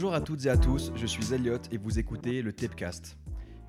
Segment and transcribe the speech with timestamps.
[0.00, 3.18] Bonjour à toutes et à tous, je suis Elliot et vous écoutez le Tapecast.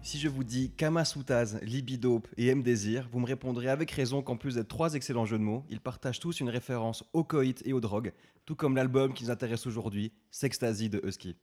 [0.01, 4.55] Si je vous dis Kamasutas, Libidope et M-Désir, vous me répondrez avec raison qu'en plus
[4.55, 7.81] d'être trois excellents jeux de mots, ils partagent tous une référence au coït et aux
[7.81, 8.13] drogues,
[8.45, 11.35] tout comme l'album qui nous intéresse aujourd'hui, Sextasy de Husky.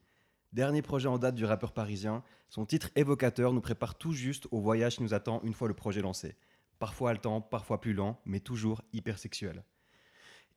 [0.54, 4.58] Dernier projet en date du rappeur parisien, son titre évocateur nous prépare tout juste au
[4.58, 6.34] voyage qui nous attend une fois le projet lancé.
[6.78, 9.64] Parfois haletant, parfois plus lent, mais toujours hyper sexuel.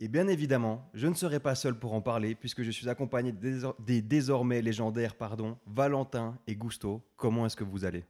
[0.03, 3.31] Et bien évidemment, je ne serai pas seul pour en parler puisque je suis accompagné
[3.31, 7.03] des, des désormais légendaires pardon, Valentin et Gusto.
[7.15, 8.03] Comment est-ce que vous allez?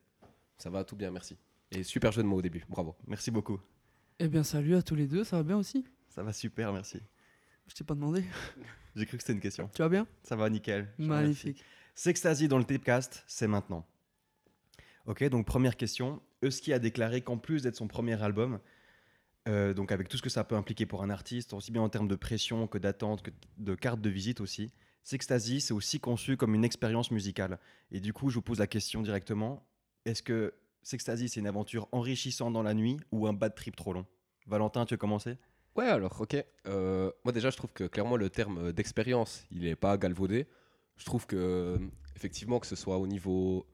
[0.58, 1.38] Ça va tout bien, merci.
[1.70, 2.96] Et super jeu de mots au début, bravo.
[3.08, 3.60] Merci beaucoup.
[4.20, 5.86] Eh bien, salut à tous les deux, ça va bien aussi?
[6.08, 7.02] Ça va super, merci.
[7.68, 8.24] Je t'ai pas demandé.
[8.96, 9.70] J'ai cru que c'était une question.
[9.76, 10.08] Tu vas bien?
[10.24, 10.88] Ça va nickel.
[10.98, 11.62] Magnifique.
[11.94, 13.86] Sextasy dans le Tapecast, c'est maintenant.
[15.08, 16.22] Ok, donc première question.
[16.42, 18.60] Husky a déclaré qu'en plus d'être son premier album,
[19.48, 21.90] euh, donc avec tout ce que ça peut impliquer pour un artiste, aussi bien en
[21.90, 24.72] termes de pression que d'attente, que de carte de visite aussi,
[25.04, 27.60] Sextasy, c'est aussi conçu comme une expérience musicale.
[27.92, 29.66] Et du coup, je vous pose la question directement,
[30.06, 30.54] est-ce que
[30.84, 34.06] Sextasy, c'est une aventure enrichissante dans la nuit ou un bad trip trop long?
[34.46, 35.38] Valentin, tu veux commencer
[35.76, 36.36] Ouais, alors, ok.
[36.68, 40.48] Euh, moi, déjà, je trouve que clairement, le terme d'expérience, il est pas galvaudé.
[40.98, 41.80] Je trouve que,
[42.16, 43.66] effectivement, que ce soit au niveau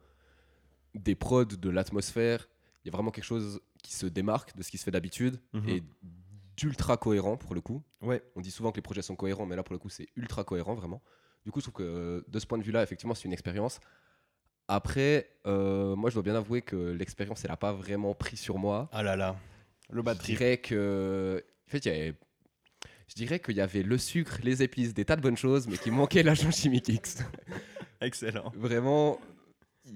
[0.93, 2.47] des prods, de l'atmosphère,
[2.83, 5.39] il y a vraiment quelque chose qui se démarque de ce qui se fait d'habitude
[5.53, 5.69] Mhm.
[5.69, 5.83] et
[6.57, 7.83] d'ultra cohérent pour le coup.
[8.01, 10.07] Ouais, On dit souvent que les projets sont cohérents, mais là, pour le coup, c'est
[10.15, 11.01] ultra cohérent, vraiment.
[11.45, 13.79] Du coup, je trouve que euh, de ce point de vue-là, effectivement, c'est une expérience.
[14.67, 18.57] Après, euh, moi, je dois bien avouer que l'expérience, elle n'a pas vraiment pris sur
[18.57, 18.89] moi.
[18.91, 19.37] ah là là,
[19.89, 21.43] le bad Je dirais que.
[21.67, 22.15] En fait, il y avait-
[23.07, 25.77] Je dirais qu'il y avait le sucre, les épices, des tas de bonnes choses, mais
[25.77, 27.19] qu'il manquait l'agent chimique X.
[28.01, 28.51] Excellent.
[28.55, 29.17] Vraiment,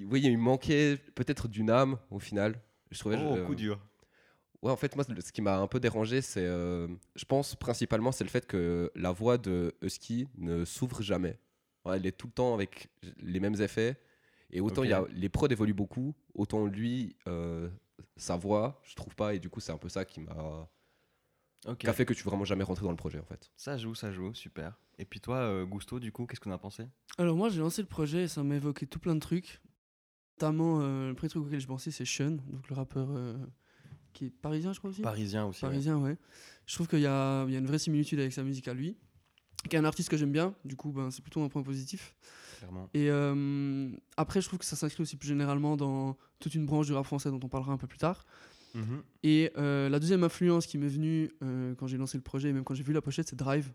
[0.06, 2.56] oui, il manquait peut-être d'une âme au final.
[2.92, 3.18] Je trouvais.
[3.20, 3.80] Oh, euh, coup dur.
[4.62, 6.46] Ouais, en fait, moi, ce qui m'a un peu dérangé, c'est.
[6.46, 11.40] euh, je pense principalement, c'est le fait que la voix de Husky ne s'ouvre jamais.
[11.86, 12.90] Ouais, elle est tout le temps avec
[13.22, 13.98] les mêmes effets.
[14.52, 17.70] Et autant y a, les prods évoluent beaucoup, autant lui, euh,
[18.18, 19.34] sa voix, je trouve pas.
[19.34, 20.70] Et du coup, c'est un peu ça qui m'a.
[21.68, 21.78] Ok.
[21.78, 23.52] qui a fait que tu veux vraiment jamais rentrer dans le projet, en fait.
[23.56, 24.80] Ça joue, ça joue, super.
[24.98, 26.88] Et puis toi, euh, Gusto, du coup, qu'est-ce qu'on a pensé?
[27.18, 29.62] Alors, moi, j'ai lancé le projet et ça m'a évoqué tout plein de trucs.
[30.42, 33.38] Notamment, euh, le premier truc auquel je pensais, c'est Sean, donc le rappeur euh,
[34.14, 35.02] qui est parisien, je crois aussi.
[35.02, 35.62] Parisien aussi.
[35.62, 36.18] Parisien, ouais.
[36.66, 38.74] Je trouve qu'il y a, il y a une vraie similitude avec sa musique à
[38.74, 38.98] lui.
[39.70, 42.16] Qui est un artiste que j'aime bien, du coup, ben, c'est plutôt un point positif.
[42.58, 42.90] Clairement.
[42.96, 46.88] Et euh, après, je trouve que ça s'inscrit aussi plus généralement dans toute une branche
[46.88, 48.26] du rap français dont on parlera un peu plus tard.
[48.74, 49.04] Mhm.
[49.22, 51.32] Et la deuxième influence qui m'est venue
[51.78, 53.72] quand j'ai lancé le projet, et même quand j'ai vu la pochette, c'est Drive.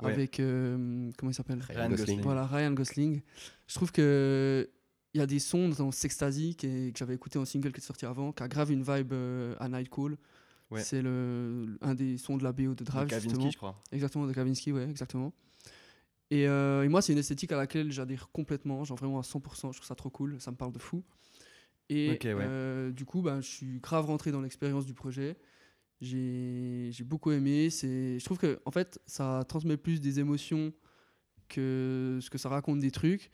[0.00, 0.12] Ouais.
[0.12, 0.36] Avec.
[0.36, 1.60] comment il s'appelle?
[1.68, 2.20] Ryan Gosling.
[2.20, 3.22] Voilà, Ryan Gosling.
[3.66, 4.70] Je trouve que.
[5.14, 8.04] Il y a des sons dans Sextasy que j'avais écouté en single qui est sorti
[8.06, 10.16] avant, qui a grave une vibe euh, à Night Call.
[10.70, 10.82] Ouais.
[10.82, 13.50] C'est le, un des sons de la BO de De Drive, Kavinsky, justement.
[13.50, 13.82] je crois.
[13.90, 15.32] Exactement, de Kavinsky, ouais, exactement.
[16.30, 19.72] Et, euh, et moi, c'est une esthétique à laquelle j'adhère complètement, genre vraiment à 100%,
[19.72, 21.02] je trouve ça trop cool, ça me parle de fou.
[21.88, 22.18] Et ouais.
[22.26, 25.38] euh, du coup, ben, je suis grave rentré dans l'expérience du projet.
[26.02, 27.70] J'ai j'ai beaucoup aimé.
[27.70, 30.72] c'est- Je trouve que en fait, ça transmet plus des émotions
[31.48, 33.30] que ce que ça raconte des trucs,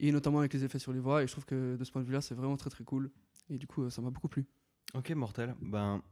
[0.00, 1.22] et notamment avec les effets sur les voix.
[1.22, 3.10] Et je trouve que de ce point de vue-là, c'est vraiment très très cool.
[3.50, 4.46] Et du coup, euh, ça m'a beaucoup plu.
[4.94, 5.54] Ok, mortel.
[5.60, 6.02] Ben,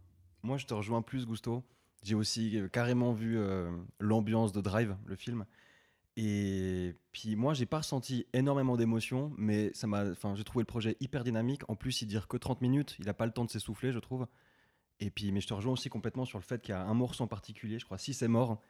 [0.42, 1.62] moi, je te rejoins plus, Gusto.
[2.02, 3.70] J'ai aussi euh, carrément vu euh,
[4.00, 5.44] l'ambiance de Drive, le film.
[6.16, 10.66] Et puis, moi, j'ai pas ressenti énormément d'émotions, mais ça m'a, enfin, j'ai trouvé le
[10.66, 11.68] projet hyper dynamique.
[11.68, 12.96] En plus, il dure que 30 minutes.
[13.00, 14.26] Il a pas le temps de s'essouffler, je trouve.
[14.98, 16.94] Et puis, mais je te rejoins aussi complètement sur le fait qu'il y a un
[16.94, 17.78] morceau en particulier.
[17.78, 18.62] Je crois, si c'est mort,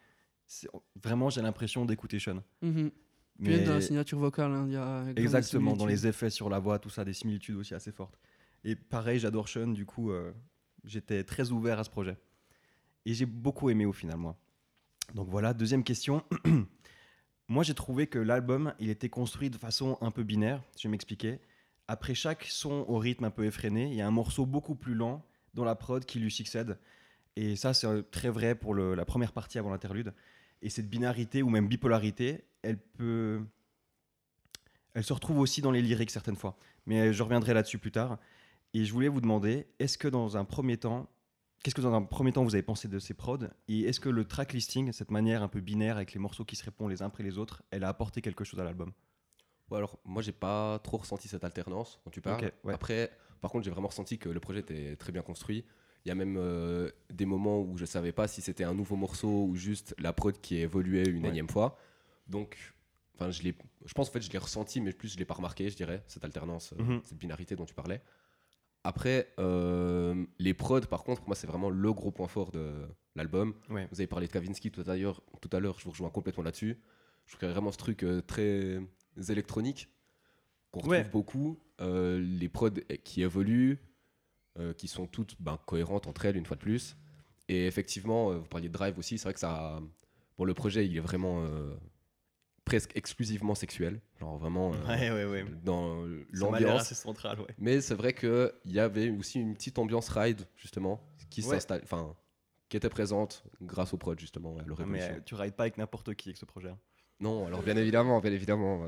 [1.01, 2.43] vraiment, j'ai l'impression d'écouter Sean.
[2.63, 2.91] Mhm.
[2.91, 3.06] Puis
[3.39, 6.49] Mais- même dans la signature vocale, hein, il y a Exactement, dans les effets sur
[6.49, 8.19] la voix, tout ça, des similitudes aussi assez fortes.
[8.65, 10.33] Et pareil, j'adore Sean, du coup, euh,
[10.85, 12.17] j'étais très ouvert à ce projet.
[13.05, 14.37] Et j'ai beaucoup aimé au final, moi.
[15.15, 16.25] Donc voilà, deuxième question.
[17.49, 20.91] moi, j'ai trouvé que l'album, il était construit de façon un peu binaire, je vais
[20.91, 21.39] m'expliquer.
[21.89, 24.95] Après chaque son au rythme un peu effréné, il y a un morceau beaucoup plus
[24.95, 25.25] lent
[25.55, 26.79] dans la prod qui lui succède.
[27.37, 30.13] Et ça, c'est euh, très vrai pour le- la première partie avant l'interlude.
[30.63, 33.43] Et cette binarité ou même bipolarité, elle peut.
[34.95, 36.57] Elle se retrouve aussi dans les lyriques certaines fois.
[36.87, 38.19] Mais je reviendrai là-dessus plus tard.
[38.73, 41.09] Et je voulais vous demander, est-ce que dans un premier temps,
[41.63, 44.09] qu'est-ce que dans un premier temps vous avez pensé de ces prods Et est-ce que
[44.09, 47.03] le track listing, cette manière un peu binaire avec les morceaux qui se répondent les
[47.03, 48.93] uns après les autres, elle a apporté quelque chose à l'album?
[49.71, 52.53] Ouais, alors, moi, j'ai pas trop ressenti cette alternance dont tu parles.
[52.65, 52.73] Ouais.
[52.73, 53.11] Après,
[53.41, 55.65] par contre, j'ai vraiment ressenti que le projet était très bien construit.
[56.07, 58.95] Il y a même euh, des moments où je savais pas si c'était un nouveau
[58.95, 61.31] morceau ou juste la prod qui évoluait une Ouais.
[61.31, 61.77] énième fois.
[62.29, 62.57] Donc,
[63.17, 65.35] enfin, je, l'ai- je pense en fait je l'ai ressenti, mais plus je l'ai pas
[65.35, 67.01] remarqué, je dirais, cette alternance, euh, Mhm.
[67.03, 68.01] cette binarité dont tu parlais.
[68.85, 72.73] Après, euh, les prods, par contre, pour moi, c'est vraiment le gros point fort de
[73.17, 73.55] l'album.
[73.69, 73.89] Ouais.
[73.91, 76.45] Vous avez parlé de Kavinsky tout à l'heure, tout à l'heure, je vous rejoins complètement
[76.45, 76.79] là-dessus.
[77.25, 78.79] Je trouve qu'il y a vraiment ce truc euh, très
[79.29, 79.89] électroniques
[80.71, 81.09] qu'on retrouve Ouais.
[81.11, 82.71] beaucoup, euh, les prods
[83.03, 83.81] qui évoluent,
[84.59, 86.97] euh, qui sont toutes ben, cohérentes entre elles une fois de plus.
[87.49, 89.81] Et effectivement, euh, vous parliez de Drive aussi, c'est vrai que ça.
[90.39, 91.75] Bon, le projet, il est vraiment euh,
[92.65, 95.45] presque exclusivement sexuel, genre vraiment euh, Ouais, ouais, ouais.
[95.63, 96.93] dans l'ambiance.
[96.95, 97.55] central, ouais.
[97.59, 101.01] Mais c'est vrai qu'il y avait aussi une petite ambiance ride, justement,
[101.31, 102.15] qui s'installe, enfin,
[102.69, 106.31] qui était présente grâce au prod, justement, à Mais tu rides pas avec n'importe qui
[106.31, 106.71] avec ce projet.
[106.71, 106.79] hein.
[107.21, 108.87] Non, alors bien évidemment, bien évidemment,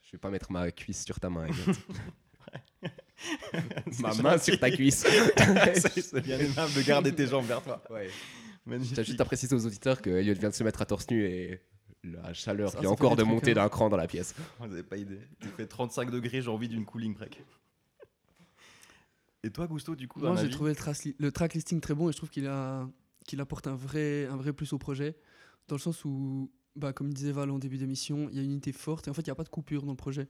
[0.00, 1.48] je vais pas mettre ma cuisse sur ta main.
[4.00, 5.04] ma main sur ta cuisse.
[5.74, 7.82] C'est bien aimable de garder tes jambes vers toi.
[7.90, 8.08] ouais.
[8.94, 11.24] T'as juste à préciser aux auditeurs que Elliot vient de se mettre à torse nu
[11.24, 11.60] et
[12.04, 14.34] la chaleur ça fait encore de monter d'un cran dans la pièce.
[14.60, 15.20] Vous n'avez pas idée.
[15.42, 17.42] Il fait 35 degrés, j'ai envie d'une cooling break.
[19.44, 22.12] Et toi, Gusto, du coup, Moi, j'ai trouvé le, le track listing très bon et
[22.12, 22.88] je trouve qu'il a
[23.24, 25.16] qu'il apporte un vrai, un vrai plus au projet,
[25.68, 28.50] dans le sens où, bah, comme disait Val en début d'émission, il y a une
[28.50, 30.28] unité forte et en fait, il n'y a pas de coupure dans le projet.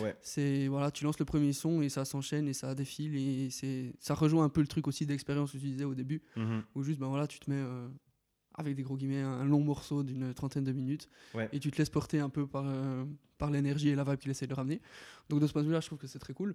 [0.00, 0.16] Ouais.
[0.22, 3.92] C'est voilà, tu lances le premier son et ça s'enchaîne et ça défile et c'est
[4.00, 6.62] ça rejoint un peu le truc aussi d'expérience que tu disais au début, Mhm.
[6.74, 7.86] où juste ben voilà, tu te mets euh,
[8.54, 11.48] avec des gros guillemets un, long morceau d'une trentaine de minutes Ouais.
[11.52, 13.04] et tu te laisses porter un peu par euh,
[13.38, 14.80] par l'énergie et la vibe qu'il essaie de ramener.
[15.28, 16.54] Donc de ce point de vue-là, je trouve que c'est très cool.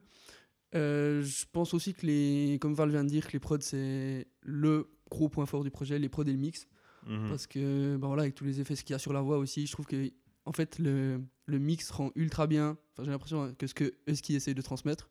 [0.75, 4.27] Euh, je pense aussi que les, comme Val vient de dire, que les prods c'est
[4.41, 6.68] le gros point fort du projet, les prods et le mix,
[7.07, 7.30] Mhm.
[7.30, 9.65] parce que ben voilà, avec tous les effets qu'il y a sur la voix aussi,
[9.65, 10.12] je trouve que
[10.50, 12.75] en fait le, le mix rend ultra bien.
[12.94, 15.10] Enfin, j'ai l'impression que ce que Husky essaie de transmettre.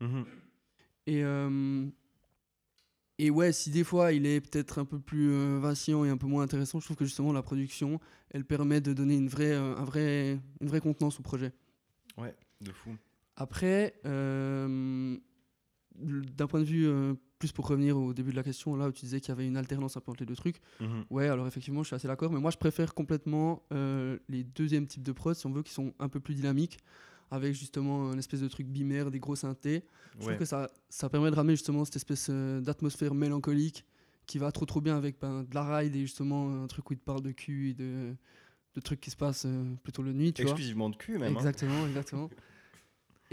[0.00, 0.24] Mhm.
[1.06, 1.86] Et euh,
[3.18, 6.16] et ouais, si des fois il est peut-être un peu plus euh, vacillant et un
[6.16, 8.00] peu moins intéressant, je trouve que justement la production,
[8.30, 11.52] elle permet de donner une vraie, euh, un vrai, une vraie contenance au projet.
[12.18, 12.96] Ouais, de fou.
[13.36, 15.16] Après, euh,
[15.96, 18.92] d'un point de vue euh, plus pour revenir au début de la question, là où
[18.92, 21.04] tu disais qu'il y avait une alternance un peu entre les deux trucs, Mhm.
[21.10, 24.86] ouais, alors effectivement, je suis assez d'accord, mais moi je préfère complètement euh, les deuxièmes
[24.86, 26.78] types de prods, si on veut, qui sont un peu plus dynamiques,
[27.30, 29.84] avec justement un espèce de truc binaire, des gros synthés.
[30.14, 30.24] Je Ouais.
[30.26, 33.84] trouve que ça, ça permet de ramener justement cette espèce euh, d'atmosphère mélancolique
[34.26, 36.94] qui va trop trop bien avec ben, de la ride et justement un truc où
[36.94, 38.14] il te parle de cul et de,
[38.74, 39.46] de trucs qui se passent
[39.82, 40.52] plutôt la nuit, tu vois.
[40.52, 41.22] Exclusivement de cul, même.
[41.24, 41.30] hein.
[41.30, 42.30] Exactement, exactement.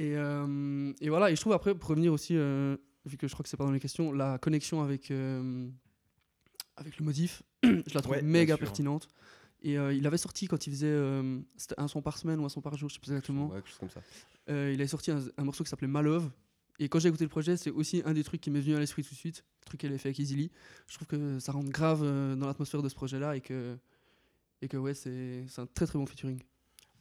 [0.01, 2.75] Et, euh, et voilà, et je trouve après, pour revenir aussi, euh,
[3.05, 5.69] vu que je crois que c'est pas dans les questions, la connexion avec, euh,
[6.75, 9.07] avec le modif, je la trouve Ouais, méga pertinente.
[9.61, 11.39] Et euh, il avait sorti quand il faisait euh,
[11.77, 13.49] un son par semaine ou un son par jour, je sais pas exactement.
[13.49, 14.01] Ouais, quelque chose comme ça.
[14.49, 16.31] Euh, il avait sorti un, un morceau qui s'appelait Malove.
[16.79, 18.79] Et quand j'ai écouté le projet, c'est aussi un des trucs qui m'est venu à
[18.79, 19.45] l'esprit tout de suite.
[19.59, 20.49] Le truc qu'elle a fait avec Easily.
[20.87, 23.77] Je trouve que ça rentre grave euh, dans l'atmosphère de ce projet-là et que,
[24.63, 26.41] et que ouais, c'est c'est un très très bon featuring.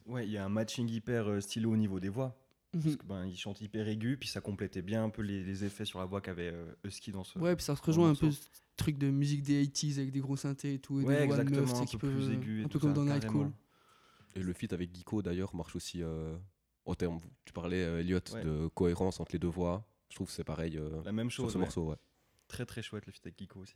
[0.05, 2.35] Ouais, il y a un matching hyper euh, stylo au niveau des voix.
[2.73, 2.81] Mhm.
[2.83, 5.65] Parce que, ben, il chante hyper aigu, puis ça complétait bien un peu les, les
[5.65, 7.37] effets sur la voix qu'avait euh, Husky dans ce.
[7.37, 8.41] Ouais, puis ça se rejoint un peu ce
[8.77, 11.01] truc de musique des 80s avec des gros synthés et tout.
[11.01, 13.05] Et Ouais, des exactement, meufs, un peu aigu et Un tout peu comme ça, dans
[13.13, 13.23] Night.
[13.27, 13.51] Call.
[14.35, 16.33] Et le feat avec Geeko d'ailleurs marche aussi euh,
[16.85, 17.19] au terme.
[17.43, 18.43] Tu parlais, euh, Elliot, Ouais.
[18.43, 19.85] de cohérence entre les deux voix.
[20.09, 21.53] Je trouve que c'est pareil euh, La même sur chose.
[21.53, 21.63] ce ouais.
[21.65, 21.89] morceau.
[21.89, 21.97] Ouais.
[22.47, 23.75] Très très chouette le feat avec Kiko aussi.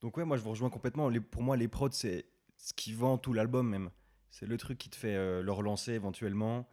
[0.00, 1.08] Donc ouais, moi je vous rejoins complètement.
[1.08, 2.26] Les- pour moi, les prods, c'est
[2.56, 3.90] ce qui vend tout l'album même.
[4.30, 6.68] C'est le truc qui te fait euh, le relancer éventuellement,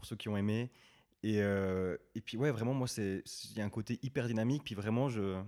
[0.00, 0.70] pour ceux qui ont aimé.
[1.22, 4.64] Et, euh, et puis ouais, vraiment, moi, c'est il y a un côté hyper dynamique.
[4.64, 5.40] Puis vraiment, je,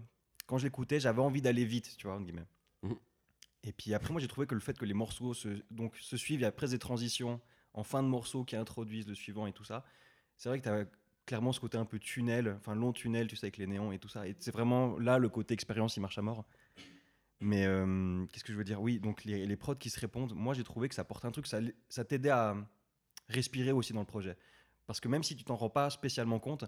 [0.46, 2.46] quand je l'écoutais, j'avais envie d'aller vite, tu vois, entre guillemets.
[2.82, 2.96] Mhm.
[3.64, 6.16] Et puis après, moi, j'ai trouvé que le fait que les morceaux se, donc, se
[6.16, 7.40] suivent, il y a presque des transitions
[7.72, 9.84] en fin de morceau qui introduisent le suivant et tout ça.
[10.36, 10.84] C'est vrai que tu as
[11.24, 13.98] clairement ce côté un peu tunnel, enfin long tunnel, tu sais, avec les néons et
[13.98, 14.26] tout ça.
[14.28, 16.44] Et c'est vraiment là le côté expérience, il marche à mort.
[17.40, 18.80] Mais euh, qu'est-ce que je veux dire?
[18.80, 21.30] Oui, donc les, les prods qui se répondent, moi j'ai trouvé que ça porte un
[21.30, 22.56] truc, ça, ça t'aidait à
[23.28, 24.36] respirer aussi dans le projet.
[24.86, 26.64] Parce que même si tu t'en rends pas spécialement compte,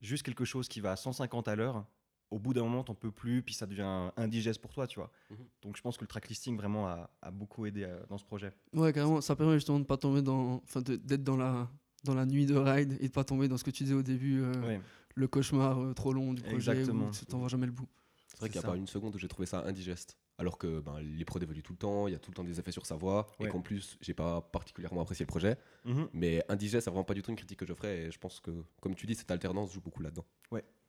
[0.00, 1.86] juste quelque chose qui va à 150 à l'heure,
[2.30, 5.10] au bout d'un moment t'en peux plus, puis ça devient indigeste pour toi, tu vois.
[5.30, 5.36] Mhm.
[5.62, 8.24] Donc je pense que le track listing vraiment a, a beaucoup aidé euh, dans ce
[8.24, 8.52] projet.
[8.72, 9.20] Ouais, carrément.
[9.20, 10.54] Ça permet justement de pas tomber dans.
[10.64, 11.68] Enfin, d'être dans la,
[12.04, 14.02] dans la nuit de ride et de pas tomber dans ce que tu disais au
[14.02, 14.80] début, euh, Ouais.
[15.14, 17.08] le cauchemar euh, trop long du projet Exactement.
[17.08, 17.86] où tu t'en vois jamais le bout.
[18.26, 18.68] C'est vrai C'est qu'il n'y a ça.
[18.68, 20.16] pas une seconde où j'ai trouvé ça indigeste.
[20.42, 22.42] Alors que ben, les prods évoluent tout le temps, il y a tout le temps
[22.42, 23.46] des effets sur sa voix, Ouais.
[23.46, 25.56] et qu'en plus, j'ai pas particulièrement apprécié le projet.
[25.84, 26.08] Mhm.
[26.12, 28.40] Mais indigeste, c'est vraiment pas du tout une critique que je ferais, et je pense
[28.40, 30.26] que, comme tu dis, cette alternance joue beaucoup là-dedans.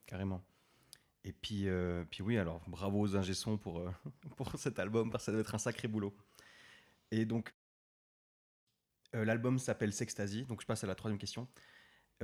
[0.08, 0.44] Carrément.
[1.24, 3.90] Et puis, euh, puis oui, alors bravo aux ingé pour, euh,
[4.38, 6.14] pour cet album, parce que ça doit être un sacré boulot.
[7.12, 7.54] Et donc,
[9.16, 11.48] euh, l'album s'appelle Sextasy, donc je passe à la troisième question.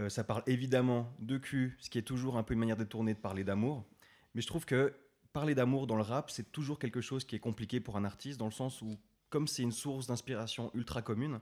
[0.07, 3.19] Ça parle évidemment de cul, ce qui est toujours un peu une manière détournée de
[3.19, 3.85] parler d'amour.
[4.33, 4.95] Mais je trouve que
[5.33, 8.39] parler d'amour dans le rap, c'est toujours quelque chose qui est compliqué pour un artiste,
[8.39, 8.97] dans le sens où,
[9.29, 11.39] comme c'est une source d'inspiration ultra commune,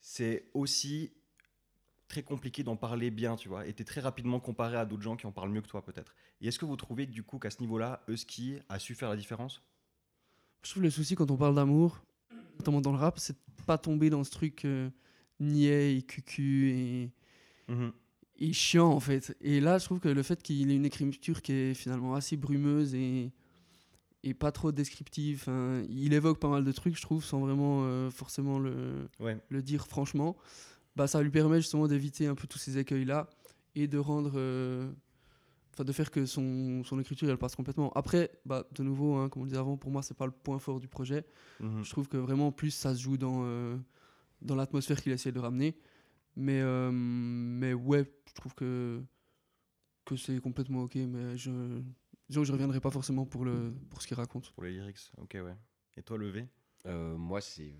[0.00, 1.12] c'est aussi
[2.08, 5.16] très compliqué d'en parler bien, tu vois, et t'es très rapidement comparé à d'autres gens
[5.16, 6.14] qui en parlent mieux que toi, peut-être.
[6.40, 9.16] Et est-ce que vous trouvez du coup qu'à ce niveau-là, Husky a su faire la
[9.16, 9.62] différence?
[10.62, 12.02] Je trouve le souci quand on parle d'amour,
[12.58, 14.90] notamment dans le rap, c'est de pas tomber dans ce truc euh,
[15.38, 17.12] niais et cucu et,
[17.68, 17.92] Mhm.
[18.40, 19.36] Et chiant en fait.
[19.40, 22.36] Et là, je trouve que le fait qu'il ait une écriture qui est finalement assez
[22.36, 23.30] brumeuse et,
[24.22, 27.82] et pas trop descriptive, hein, il évoque pas mal de trucs, je trouve, sans vraiment
[27.84, 29.38] euh, forcément le, Ouais.
[29.48, 30.36] le dire franchement,
[30.96, 33.28] bah, ça lui permet justement d'éviter un peu tous ces écueils-là
[33.74, 34.32] et de rendre.
[34.36, 34.90] euh,
[35.72, 37.92] Enfin, de faire que son, son écriture elle passe complètement.
[37.92, 40.58] Après, bah, de nouveau, hein, comme on disait avant, pour moi, c'est pas le point
[40.58, 41.24] fort du projet.
[41.60, 41.84] Mhm.
[41.84, 43.76] Je trouve que vraiment, plus ça se joue dans, euh,
[44.42, 45.76] dans l'atmosphère qu'il essaie de ramener.
[46.34, 49.02] Mais, mais ouais, je trouve que,
[50.04, 50.94] que c'est complètement ok.
[50.96, 51.82] Mais je,
[52.28, 54.52] disons que je reviendrai pas forcément pour, le, pour ce qu'il raconte.
[54.52, 55.56] Pour les lyrics, ok, ouais.
[55.96, 56.46] Et toi, levé
[56.86, 57.74] Euh, moi, j'ai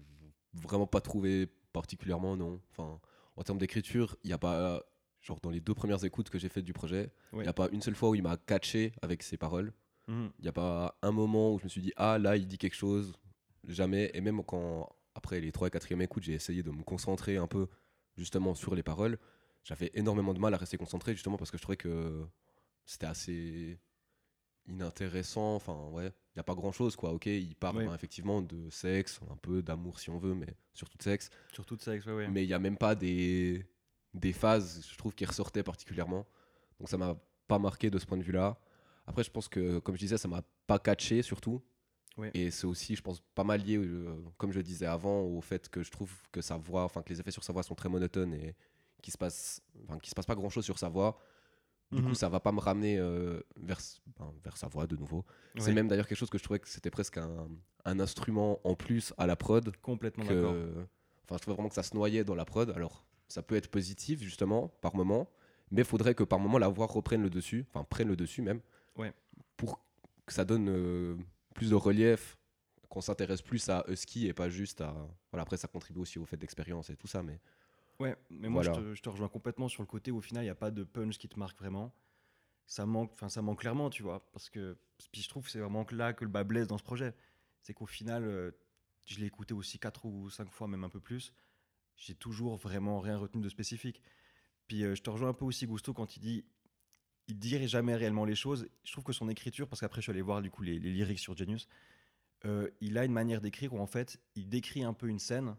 [0.53, 2.61] vraiment pas trouvé particulièrement, non.
[2.71, 3.01] Enfin,
[3.37, 4.83] en termes d'écriture, il n'y a pas.
[5.23, 7.43] Genre, dans les deux premières écoutes que j'ai faites du projet, il Ouais.
[7.45, 9.73] n'y a pas une seule fois où il m'a catché avec ses paroles.
[10.09, 10.31] Mhm.
[10.39, 12.57] Il n'y a pas un moment où je me suis dit, ah là, il dit
[12.59, 13.13] quelque chose.
[13.69, 14.11] Jamais.
[14.15, 17.47] Et même quand, après les trois et quatrième écoutes, j'ai essayé de me concentrer un
[17.47, 17.69] peu
[18.17, 19.19] justement sur les paroles,
[19.65, 22.27] j'avais énormément de mal à rester concentré justement parce que je trouvais que
[22.85, 23.79] c'était assez
[24.67, 25.55] inintéressant.
[25.55, 27.13] Enfin, ouais, il n'y a pas grand chose quoi.
[27.13, 30.99] Ok, il parle ben, effectivement de sexe, un peu d'amour si on veut, mais surtout
[30.99, 31.31] de sexe.
[31.53, 32.29] Surtout de sexe, ouais, ouais.
[32.29, 33.67] Mais il n'y a même pas des,
[34.15, 36.27] des phases, je trouve, qui ressortaient particulièrement.
[36.79, 38.59] Donc ça m'a pas marqué de ce point de vue-là.
[39.07, 41.63] Après, je pense que, comme je disais, ça m'a pas catché surtout.
[42.17, 42.31] Ouais.
[42.35, 45.69] Et c'est aussi, je pense, pas mal lié, euh, comme je disais avant, au fait
[45.69, 47.89] que je trouve que sa voix, enfin que les effets sur sa voix sont très
[47.89, 48.55] monotones et
[49.01, 51.19] qu'il se passe, enfin, qu'il se passe pas grand-chose sur sa voix.
[51.93, 52.09] Du Mhm.
[52.11, 53.81] coup, ça va pas me ramener euh, vers,
[54.19, 55.25] ben, vers sa voix de nouveau.
[55.59, 57.49] C'est même d'ailleurs quelque chose que je trouvais que c'était presque un,
[57.85, 60.55] un instrument en plus à la prod Complètement d'accord.
[61.25, 63.69] enfin je trouvais vraiment que ça se noyait dans la prod alors ça peut être
[63.71, 65.29] positif justement par moment
[65.71, 68.43] mais il faudrait que par moment la voix reprenne le dessus enfin prenne le dessus
[68.43, 68.61] même
[68.97, 69.13] Ouais.
[69.57, 69.81] pour
[70.27, 71.17] que ça donne euh,
[71.55, 72.37] plus de relief
[72.89, 74.95] qu'on s'intéresse plus à Husky et pas juste à
[75.33, 77.41] voilà après ça contribue aussi au fait d'expérience et tout ça mais
[78.01, 78.79] Ouais, mais moi Voilà.
[78.81, 80.55] je, te, je te rejoins complètement sur le côté où au final il n'y a
[80.57, 81.95] pas de punch qui te marque vraiment.
[82.67, 84.77] Ça manque, enfin ça manque clairement, tu vois, parce que
[85.13, 87.15] puis je trouve c'est vraiment que là que le bas blesse dans ce projet.
[87.63, 88.51] C'est qu'au final, euh,
[89.05, 91.35] je l'ai écouté aussi quatre ou cinq fois, même un peu plus.
[91.97, 94.03] J'ai toujours vraiment rien retenu de spécifique.
[94.67, 96.45] Puis euh, je te rejoins un peu aussi Gusto quand il dit,
[97.29, 98.67] il dirait jamais réellement les choses.
[98.85, 100.91] Je trouve que son écriture, parce qu'après je suis allé voir du coup les, les
[100.91, 101.69] lyrics sur Genius,
[102.47, 105.55] euh, il a une manière d'écrire où en fait il décrit un peu une scène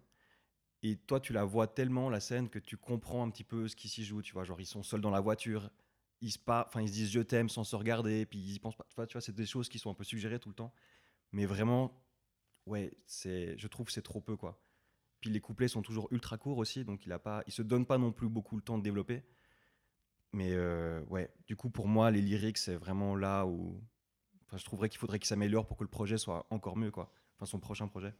[0.83, 3.75] et toi, tu la vois tellement, la scène, que tu comprends un petit peu ce
[3.75, 4.21] qui s'y joue.
[4.21, 5.69] Tu vois, genre, ils sont seuls dans la voiture,
[6.21, 8.75] ils se, enfin, ils se disent je t'aime sans se regarder, puis ils y pensent
[8.77, 8.85] pas.
[8.89, 10.73] Tu tu vois, c'est des choses qui sont un peu suggérées tout le temps.
[11.33, 12.03] Mais vraiment,
[12.67, 14.61] ouais, c'est, je trouve c'est trop peu, quoi.
[15.21, 17.85] Puis les couplets sont toujours ultra courts aussi, donc il a pas, il se donne
[17.85, 19.23] pas non plus beaucoup le temps de développer.
[20.33, 23.81] Mais euh, ouais, du coup, pour moi, les lyrics, c'est vraiment là où.
[24.47, 27.11] Enfin, je trouverais qu'il faudrait qu'il s'améliore pour que le projet soit encore mieux, quoi.
[27.37, 28.13] Enfin, son prochain projet.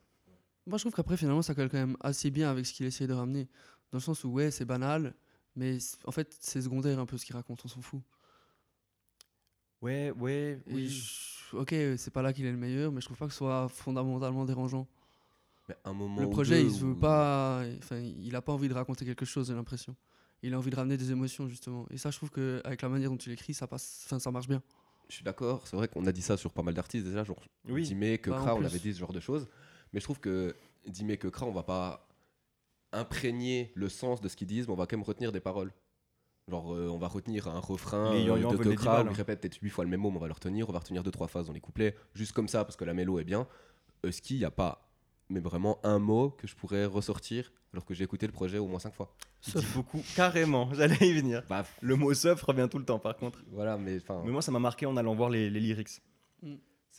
[0.68, 3.08] Moi, je trouve qu'après, finalement, ça colle quand même assez bien avec ce qu'il essaie
[3.08, 3.48] de ramener.
[3.92, 5.14] Dans le sens où, ouais, c'est banal,
[5.56, 8.02] mais en fait, c'est secondaire un peu ce qu'il raconte, on s'en fout.
[9.82, 10.90] Ouais, ouais, Et oui.
[10.90, 13.40] je- Ok, c'est pas là qu'il est le meilleur, mais je trouve pas que ce
[13.40, 14.88] soit fondamentalement dérangeant.
[15.68, 17.64] mais un moment Le projet, il se veut pas.
[17.80, 19.96] Enfin, il a pas envie de raconter quelque chose, j'ai l'impression.
[20.44, 21.86] Il a envie de ramener des émotions, justement.
[21.90, 24.48] Et ça, je trouve qu'avec la manière dont il écrit, ça, passe, enfin, ça marche
[24.48, 24.62] bien.
[25.10, 27.42] Je suis d'accord, c'est vrai qu'on a dit ça sur pas mal d'artistes déjà, genre
[27.68, 27.84] Oui.
[27.84, 29.46] Dimé, que Bah, Kra, on avait dit ce genre de choses.
[29.94, 30.56] Mais je trouve que
[30.88, 32.08] Dimé, que Kra, on va pas
[32.92, 35.72] imprégner le sens de ce qu'ils disent, mais on va quand même retenir des paroles.
[36.48, 38.72] Genre, euh, on va retenir un refrain euh, de
[39.12, 40.68] il répète peut-être 8 fois le même mot, mais on va le retenir.
[40.68, 43.20] On va retenir 2-3 phases dans les couplets, juste comme ça, parce que la mélo
[43.20, 43.48] est bien.
[44.04, 44.88] Husky, il n'y a pas
[45.32, 48.68] mais vraiment un mot que je pourrais ressortir alors que j'ai écouté le projet au
[48.68, 49.16] moins 5 fois.
[49.48, 51.42] Il dit beaucoup, carrément, j'allais y venir.
[51.50, 53.42] Bah, Le mot seuf revient tout le temps, par contre.
[53.50, 54.22] voilà, mais enfin.
[54.26, 56.02] Mais moi, ça m'a marqué en allant voir les, les lyrics.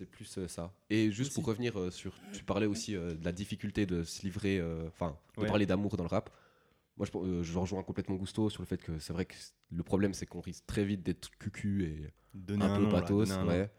[0.03, 0.73] C'est plus euh, ça.
[0.91, 2.13] Et juste pour revenir euh, sur.
[2.33, 5.47] Tu parlais aussi euh, de la difficulté de se livrer, euh, enfin, de Ouais.
[5.47, 6.29] parler d'amour dans le rap.
[6.97, 9.35] Moi, je, euh, je rejoins complètement Gusto sur le fait que c'est vrai que
[9.71, 12.91] le problème, c'est qu'on risque très vite d'être cucu et Donne un, un, peu nom,
[12.91, 13.29] là, pathos.
[13.29, 13.49] donne un nom.
[13.51, 13.71] ouais.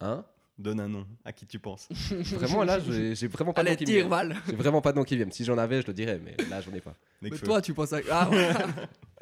[0.00, 0.24] Hein?
[0.58, 1.06] Donne un nom.
[1.26, 1.88] À qui tu penses?
[2.10, 4.08] Vraiment, là, j'ai vraiment pas de nom qui tire,
[4.48, 5.30] J'ai vraiment pas de nom qui viennent.
[5.30, 6.94] Si j'en avais, je le dirais, mais là, j'en ai pas.
[7.20, 8.00] Mais toi, tu penses à.
[8.10, 8.54] Ah, ouais.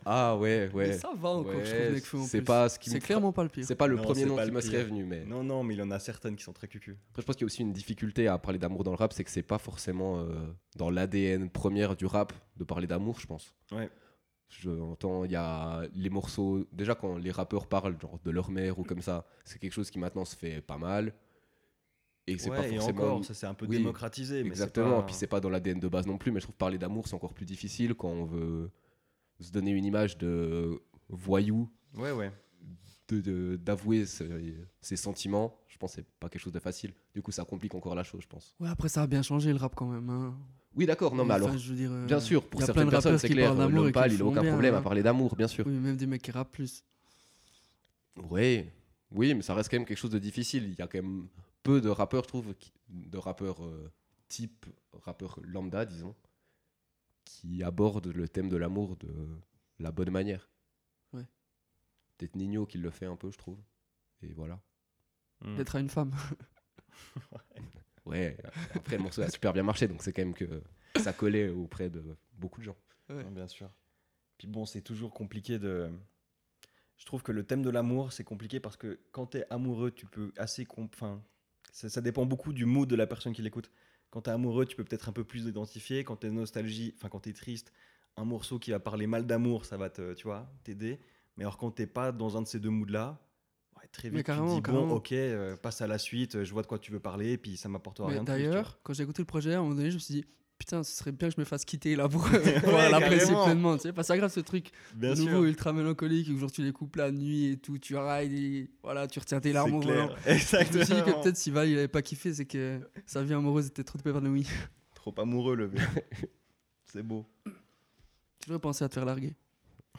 [0.09, 0.93] Ah ouais, Mais ouais.
[0.93, 3.33] ça va encore, je Ouais, trouve, Nekfeu, en c'est pas ce qui me C'est clairement
[3.33, 3.65] pas le pire.
[3.67, 5.25] C'est pas le Non, premier c'est nom qui me serait venu, mais.
[5.25, 6.97] Non, non, mais il y en a certaines qui sont très cucu.
[7.11, 9.13] Après, je pense qu'il y a aussi une difficulté à parler d'amour dans le rap,
[9.13, 10.29] c'est que c'est pas forcément euh,
[10.77, 13.53] dans l'ADN première du rap de parler d'amour, je pense.
[13.73, 13.91] Ouais.
[14.49, 16.65] Je entends, il y a les morceaux.
[16.73, 19.91] Déjà, quand les rappeurs parlent genre, de leur mère ou comme ça, c'est quelque chose
[19.91, 21.13] qui maintenant se fait pas mal.
[22.29, 23.03] Et c'est Ouais, pas et forcément.
[23.03, 24.45] encore, ça s'est un peu Oui, démocratisé.
[24.45, 26.47] Mais c'est Exactement, pas- puis c'est pas dans l'ADN de base non plus, mais je
[26.47, 28.71] trouve parler d'amour, c'est encore plus difficile quand on veut
[29.41, 32.33] se donner une image de voyou, Ouais, ouais.
[33.09, 35.59] de- de- d'avouer ses, ses sentiments.
[35.69, 36.93] Je pense que c'est pas quelque chose de facile.
[37.15, 38.55] Du coup, ça complique encore la chose, je pense.
[38.61, 40.09] Ouais, après, ça a bien changé le rap quand même.
[40.11, 40.35] hein.
[40.75, 42.67] Oui, d'accord, non, mais Enfin, alors, je veux dire, euh, bien sûr, pour y a
[42.67, 44.75] plein certaines de personnes, c'est clair, l'homme pâle, le il a font aucun bien, problème
[44.75, 44.83] à hein.
[44.83, 45.67] parler d'amour, bien sûr.
[45.67, 46.85] Oui, même des mecs qui rappent plus.
[48.31, 48.67] Oui,
[49.13, 50.65] oui, mais ça reste quand même quelque chose de difficile.
[50.65, 51.29] Il y a quand même
[51.63, 52.55] peu de rappeurs, je trouve,
[52.89, 53.91] de rappeurs euh,
[54.29, 56.15] type rappeur lambda, disons,
[57.27, 59.11] qui abordent le thème de l'amour de
[59.79, 60.49] la bonne manière.
[61.13, 61.27] Ouais.
[62.17, 63.59] Peut-être Nino qui le fait un peu, je trouve.
[64.23, 64.59] Et voilà.
[65.43, 65.57] Hmm.
[65.57, 66.15] D'être à une femme.
[68.07, 68.37] Ouais,
[68.73, 70.63] après le morceau a super bien marché, donc c'est quand même que
[70.95, 72.77] ça collait auprès de beaucoup de gens.
[73.09, 73.25] Ouais.
[73.25, 73.69] Bien sûr.
[74.39, 75.91] Puis bon, c'est toujours compliqué de.
[76.97, 79.91] Je trouve que le thème de l'amour, c'est compliqué parce que quand tu es amoureux,
[79.91, 80.67] tu peux assez.
[80.77, 81.21] Enfin,
[81.73, 83.73] ça, ça dépend beaucoup du mood de la personne qui l'écoute.
[84.17, 86.03] Quand tu es amoureux, tu peux peut-être un peu plus l'identifier.
[86.03, 87.71] Quand tu es nostalgie, enfin, quand tu es triste,
[88.17, 90.99] un morceau qui va parler mal d'amour, ça va te, tu vois, t'aider.
[91.37, 93.19] Mais alors, quand t'es pas dans un de ces deux moods-là,
[93.77, 96.51] ouais, très vite, tu te carrément, dis, bon, ok, euh, passe à la suite, je
[96.51, 98.25] vois de quoi tu veux parler, et puis ça m'apportera rien.
[98.25, 100.25] D'ailleurs, quand j'ai écouté le projet, à un moment donné, je me suis dit,
[100.59, 102.23] putain, ce serait bien que je me fasse quitter là pour
[102.65, 103.45] pouvoir l'apprécier carrément.
[103.45, 103.77] pleinement.
[103.77, 105.27] Tu sais, pas ça grave ce truc Bien de sûr.
[105.27, 108.71] nouveau ultra mélancolique où genre tu les coupes la nuit et tout, tu rides et
[108.83, 110.11] voilà, tu retiens tes larmes au volant.
[110.27, 111.23] Je me suis dit que Exactement.
[111.23, 114.47] peut-être si Val il avait pas kiffé, c'est que sa vie amoureuse était trop épanouie.
[114.95, 115.81] Trop amoureux, le mec.
[116.93, 117.25] C'est beau.
[117.45, 119.35] Tu devrais penser à te faire larguer.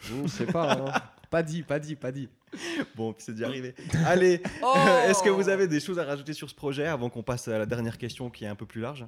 [0.02, 1.02] Je sais pas, hein.
[1.30, 2.28] pas dit, pas dit, pas dit.
[2.96, 3.74] Bon, puis c'est déjà arrivé.
[4.06, 4.74] Allez, Oh
[5.08, 7.58] est-ce que vous avez des choses à rajouter sur ce projet avant qu'on passe à
[7.58, 9.06] la dernière question qui est un peu plus large?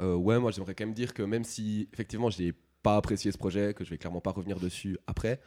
[0.00, 2.52] Euh, ouais, moi j'aimerais quand même dire que même si effectivement j'ai
[2.82, 5.40] pas apprécié ce projet, que je vais clairement pas revenir dessus après,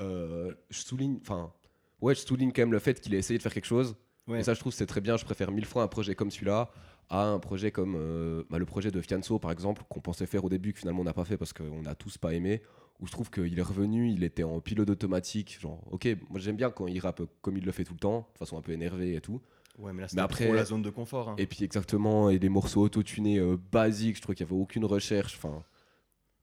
[0.00, 1.52] euh, je souligne, enfin,
[2.00, 3.96] ouais, je souligne quand même le fait qu'il ait essayé de faire quelque chose.
[4.26, 4.40] Ouais.
[4.40, 5.16] Et ça, je trouve, c'est très bien.
[5.16, 6.70] Je préfère mille fois un projet comme celui-là
[7.10, 10.44] à un projet comme euh, bah, le projet de Fianso, par exemple, qu'on pensait faire
[10.44, 12.62] au début, que finalement on n'a pas fait parce qu'on n'a tous pas aimé.
[13.00, 15.58] Où je trouve qu'il est revenu, il était en pilote automatique.
[15.60, 18.28] Genre, ok, moi j'aime bien quand il rappe comme il le fait tout le temps,
[18.32, 19.42] de façon un peu énervée et tout.
[19.78, 21.30] Ouais, mais là, c'est Mais après- la zone de confort.
[21.30, 21.34] hein.
[21.38, 24.84] Et puis exactement, et les morceaux autotunés euh, basiques, je trouve qu'il n'y avait aucune
[24.84, 25.36] recherche.
[25.36, 25.64] Enfin,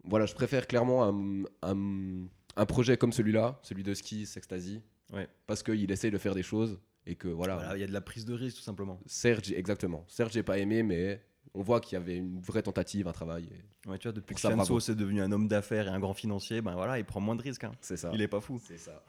[0.03, 2.25] voilà, je préfère clairement un, un-
[2.58, 4.82] un projet comme celui-là, celui de Ski, Sextasy,
[5.13, 5.27] Ouais.
[5.47, 7.56] parce qu'il essaye de faire des choses et que voilà.
[7.56, 8.99] Voilà, il y a de la prise de risque, tout simplement.
[9.06, 10.03] Serge, exactement.
[10.10, 11.21] Serge, j'ai pas aimé, mais
[11.53, 13.45] on voit qu'il y avait une vraie tentative, un travail.
[13.86, 14.79] et Ouais, tu vois, depuis que bravo.
[14.82, 17.41] c'est devenu un homme d'affaires et un grand financier, ben voilà, il prend moins de
[17.41, 17.63] risques.
[17.63, 17.71] hein.
[17.79, 18.12] C'est ça.
[18.13, 18.60] Il est pas fou.
[18.65, 19.03] C'est ça.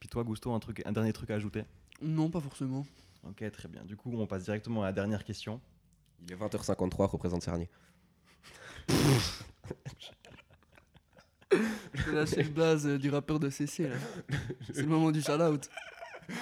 [0.00, 1.64] Puis toi, Gusto, un, truc, un dernier truc à ajouter?
[2.02, 2.86] Non, pas forcément.
[3.28, 3.84] Ok, très bien.
[3.84, 5.60] Du coup, on passe directement à la dernière question.
[6.22, 7.68] Il est 20h53, représente Cerny.
[11.94, 13.96] Je vais lâcher le blaze euh, du rappeur de CC là.
[14.72, 15.68] C'est le moment du shout-out.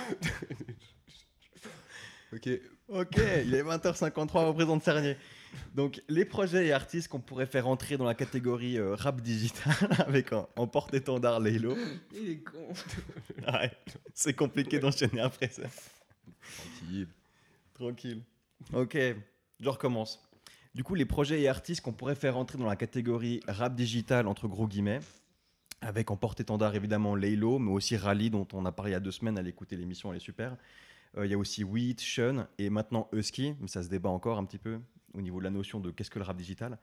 [2.32, 2.48] Ok.
[2.88, 5.16] Ok, il est 20h53, représente Cernier.
[5.74, 9.74] Donc, les projets et artistes qu'on pourrait faire entrer dans la catégorie euh, rap digital
[10.06, 11.76] avec en, en porte-étendard Laylo.
[12.14, 12.72] Il est con.
[13.52, 13.70] Ouais,
[14.14, 15.62] c'est compliqué d'enchaîner après ça.
[16.82, 17.08] Tranquille.
[17.74, 18.22] Tranquille.
[18.72, 18.96] Ok,
[19.60, 20.22] je recommence.
[20.74, 24.26] Du coup, les projets et artistes qu'on pourrait faire entrer dans la catégorie rap digital,
[24.26, 25.00] entre gros guillemets,
[25.80, 29.00] avec en porte-étendard évidemment Laylo, mais aussi Rally, dont on a parlé il y a
[29.00, 30.56] deux semaines, allez écouter l'émission, elle est super.
[31.16, 34.38] Euh, Il y a aussi Wheat, Sean et maintenant Husky, mais ça se débat encore
[34.38, 34.80] un petit peu
[35.14, 36.78] au niveau de la notion de qu'est-ce que le rap digital.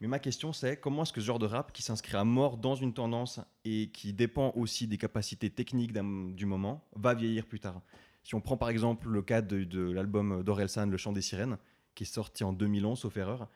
[0.00, 2.58] Mais ma question c'est comment est-ce que ce genre de rap qui s'inscrit à mort
[2.58, 7.60] dans une tendance et qui dépend aussi des capacités techniques du moment va vieillir plus
[7.60, 7.80] tard?
[8.22, 11.58] Si on prend par exemple le cas de, de l'album d'Orelsan, Le Chant des Sirènes,
[11.94, 13.48] qui est sorti en 2011 sauf erreur,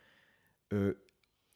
[0.73, 0.95] euh,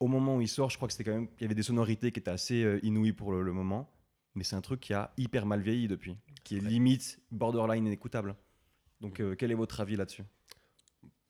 [0.01, 1.63] au moment où il sort, je crois que c'était quand même, il y avait des
[1.63, 3.89] sonorités qui étaient assez euh, inouïes pour le, le moment,
[4.35, 8.35] mais c'est un truc qui a hyper mal vieilli depuis, qui est limite borderline inécoutable.
[9.01, 10.25] Donc euh, quel est votre avis là-dessus?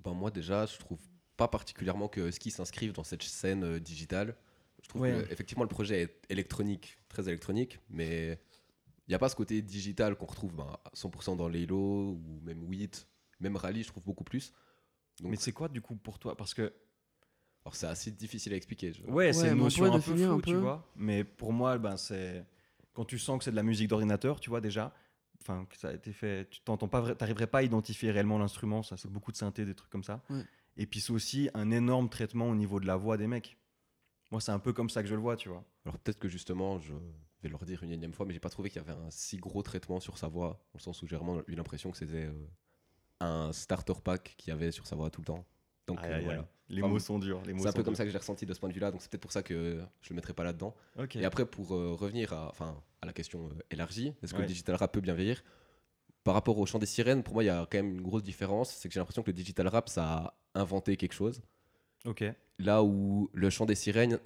[0.00, 1.00] Ben moi déjà, je trouve
[1.36, 4.36] pas particulièrement que Ski s'inscrive dans cette scène euh, digitale.
[4.82, 5.24] Je trouve Ouais.
[5.26, 8.38] que effectivement le projet est électronique, très électronique, mais
[9.06, 11.76] il n'y a pas ce côté digital qu'on retrouve ben, à 100% dans Laylo
[12.12, 13.08] ou même Wheat,
[13.40, 14.52] même Rally, je trouve beaucoup plus.
[15.20, 16.36] Donc, Mais c'est quoi du coup pour toi?
[16.36, 16.72] Parce que
[17.64, 18.92] alors c'est assez difficile à expliquer.
[18.92, 20.86] je- ouais, c'est Ouais, une notion un peu floue, tu vois.
[20.96, 22.44] Mais pour moi, ben c'est
[22.92, 24.94] quand tu sens que c'est de la musique d'ordinateur, tu vois déjà.
[25.40, 26.48] Enfin, que ça a été fait.
[26.50, 28.82] Tu t'entends pas, t'arriverais pas à identifier réellement l'instrument.
[28.82, 30.22] Ça, c'est beaucoup de synthé, des trucs comme ça.
[30.30, 30.42] Ouais.
[30.76, 33.56] Et puis c'est aussi un énorme traitement au niveau de la voix des mecs.
[34.30, 35.64] Moi, c'est un peu comme ça que je le vois, tu vois.
[35.84, 36.94] Alors peut-être que justement, je
[37.42, 39.36] vais leur dire une énième fois, mais j'ai pas trouvé qu'il y avait un si
[39.36, 42.24] gros traitement sur sa voix, dans le sens où j'ai vraiment eu l'impression que c'était
[42.24, 42.46] euh,
[43.20, 45.44] un starter pack qu'il y avait sur sa voix tout le temps.
[45.86, 46.48] Donc euh, voilà.
[46.70, 47.42] Les Enfin, mots sont durs.
[47.44, 49.10] C'est un peu comme ça que j'ai ressenti de ce point de vue-là, donc c'est
[49.10, 50.74] peut-être pour ça que je le mettrai pas là-dedans.
[51.14, 54.44] Et après, pour euh, revenir à, enfin, à la question euh, élargie, est-ce que Ouais.
[54.44, 55.44] le digital rap peut bien vieillir?
[56.24, 58.22] Par rapport au chant des sirènes, pour moi, il y a quand même une grosse
[58.22, 58.70] différence.
[58.74, 61.42] C'est que j'ai l'impression que le digital rap, ça a inventé quelque chose.
[62.04, 62.24] Ok.
[62.58, 64.18] Là où le chant des sirènes,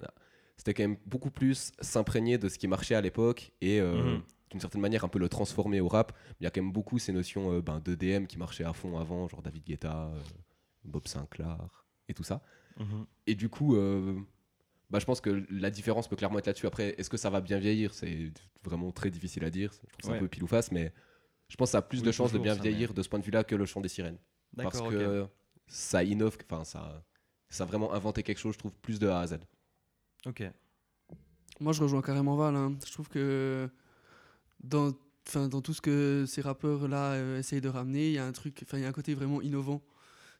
[0.57, 4.21] c'était quand même beaucoup plus s'imprégner de ce qui marchait à l'époque et euh, Mhm.
[4.51, 6.11] d'une certaine manière un peu le transformer au rap.
[6.39, 8.97] Il y a quand même beaucoup ces notions euh, ben, d'EDM qui marchaient à fond
[8.97, 10.21] avant, genre David Guetta, euh,
[10.83, 11.57] Bob Sinclair
[12.07, 12.41] et tout ça.
[12.77, 13.05] Mhm.
[13.27, 13.75] Et du coup,
[14.89, 16.65] bah, je pense que la différence peut clairement être là-dessus.
[16.67, 17.93] Après, est-ce que ça va bien vieillir?
[17.93, 18.31] C'est
[18.63, 19.71] vraiment très difficile à dire.
[19.73, 20.17] Je trouve que c'est Ouais.
[20.17, 20.91] un peu pile ou face, mais
[21.49, 23.19] je pense que ça a plus Oui, de chances de bien vieillir de ce point
[23.19, 24.17] de vue-là que le chant des sirènes.
[24.57, 25.27] Parce que
[25.69, 27.03] ça innove, enfin, ça,
[27.49, 29.39] ça a vraiment inventé quelque chose, je trouve, plus de A à Z.
[30.25, 30.43] Ok.
[31.59, 32.55] Moi, je rejoins carrément Val.
[32.55, 32.75] hein.
[32.85, 33.69] Je trouve que
[34.63, 34.91] dans,
[35.27, 38.31] enfin, dans tout ce que ces rappeurs-là euh, essayent de ramener, il y a un
[38.31, 39.81] truc, enfin, il y a un côté vraiment innovant.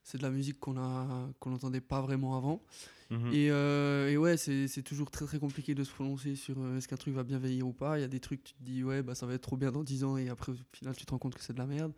[0.03, 2.63] C'est de la musique qu'on a, qu'on n'entendait pas vraiment avant.
[3.09, 3.33] Mhm.
[3.33, 6.77] Et, euh, et ouais, c'est c'est toujours très très compliqué de se prononcer sur euh,
[6.77, 7.97] est-ce qu'un truc va bien vieillir ou pas.
[7.97, 9.71] Il y a des trucs, tu te dis ouais, bah ça va être trop bien
[9.71, 11.65] dans 10 ans et après au final tu te rends compte que c'est de la
[11.65, 11.91] merde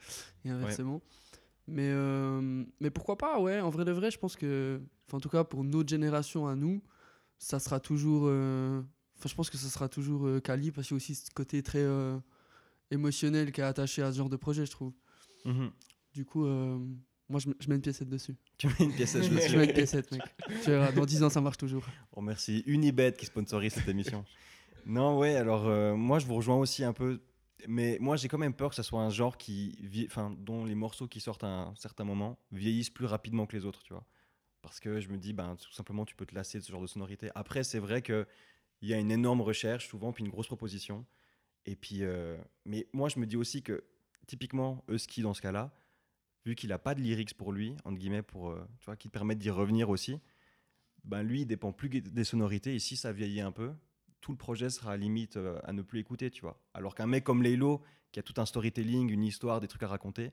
[0.45, 1.01] et inversement.
[1.71, 5.19] Mais, euh, mais pourquoi pas, ouais, en vrai de vrai, je pense que, enfin, en
[5.21, 6.81] tout cas pour notre génération à nous,
[7.37, 8.81] ça sera toujours, euh,
[9.17, 11.31] enfin je pense que ça sera toujours euh, quali parce qu'il y a aussi ce
[11.31, 12.17] côté très euh,
[12.91, 14.91] émotionnel qui est attaché à ce genre de projet, je trouve.
[15.45, 15.71] Mhm.
[16.13, 16.77] Du coup, euh,
[17.29, 18.35] moi je, mets une piécette dessus.
[18.57, 19.57] Tu mets une pièce à jouer Je dessus.
[19.57, 20.21] mets une piécette, mec.
[20.63, 21.85] Tu verras, dans 10 ans ça marche toujours.
[22.11, 24.25] On remercie Unibet qui sponsorise cette émission.
[24.87, 27.21] Non, ouais, alors euh, moi je vous rejoins aussi un peu,
[27.67, 30.65] mais moi j'ai quand même peur que ça soit un genre qui, vie- enfin, dont
[30.65, 33.93] les morceaux qui sortent à un certain moment vieillissent plus rapidement que les autres, tu
[33.93, 34.05] vois.
[34.61, 36.81] Parce que je me dis, ben, tout simplement, tu peux te lasser de ce genre
[36.81, 37.31] de sonorité.
[37.35, 38.25] Après, c'est vrai qu'il
[38.83, 41.05] y a une énorme recherche souvent, puis une grosse proposition.
[41.65, 43.83] Et puis, euh, mais moi je me dis aussi que
[44.27, 45.73] typiquement, Husky dans ce cas-là,
[46.45, 49.09] vu qu'il n'a pas de lyrics pour lui, entre guillemets, pour, euh, tu vois, qui
[49.09, 50.19] te permettent d'y revenir aussi,
[51.03, 52.75] ben lui, il dépend plus des sonorités.
[52.75, 53.73] Et si ça vieillit un peu,
[54.21, 56.59] tout le projet sera limite euh, à ne plus écouter, tu vois.
[56.73, 57.81] Alors qu'un mec comme Laylo,
[58.11, 60.31] qui a tout un storytelling, une histoire, des trucs à raconter,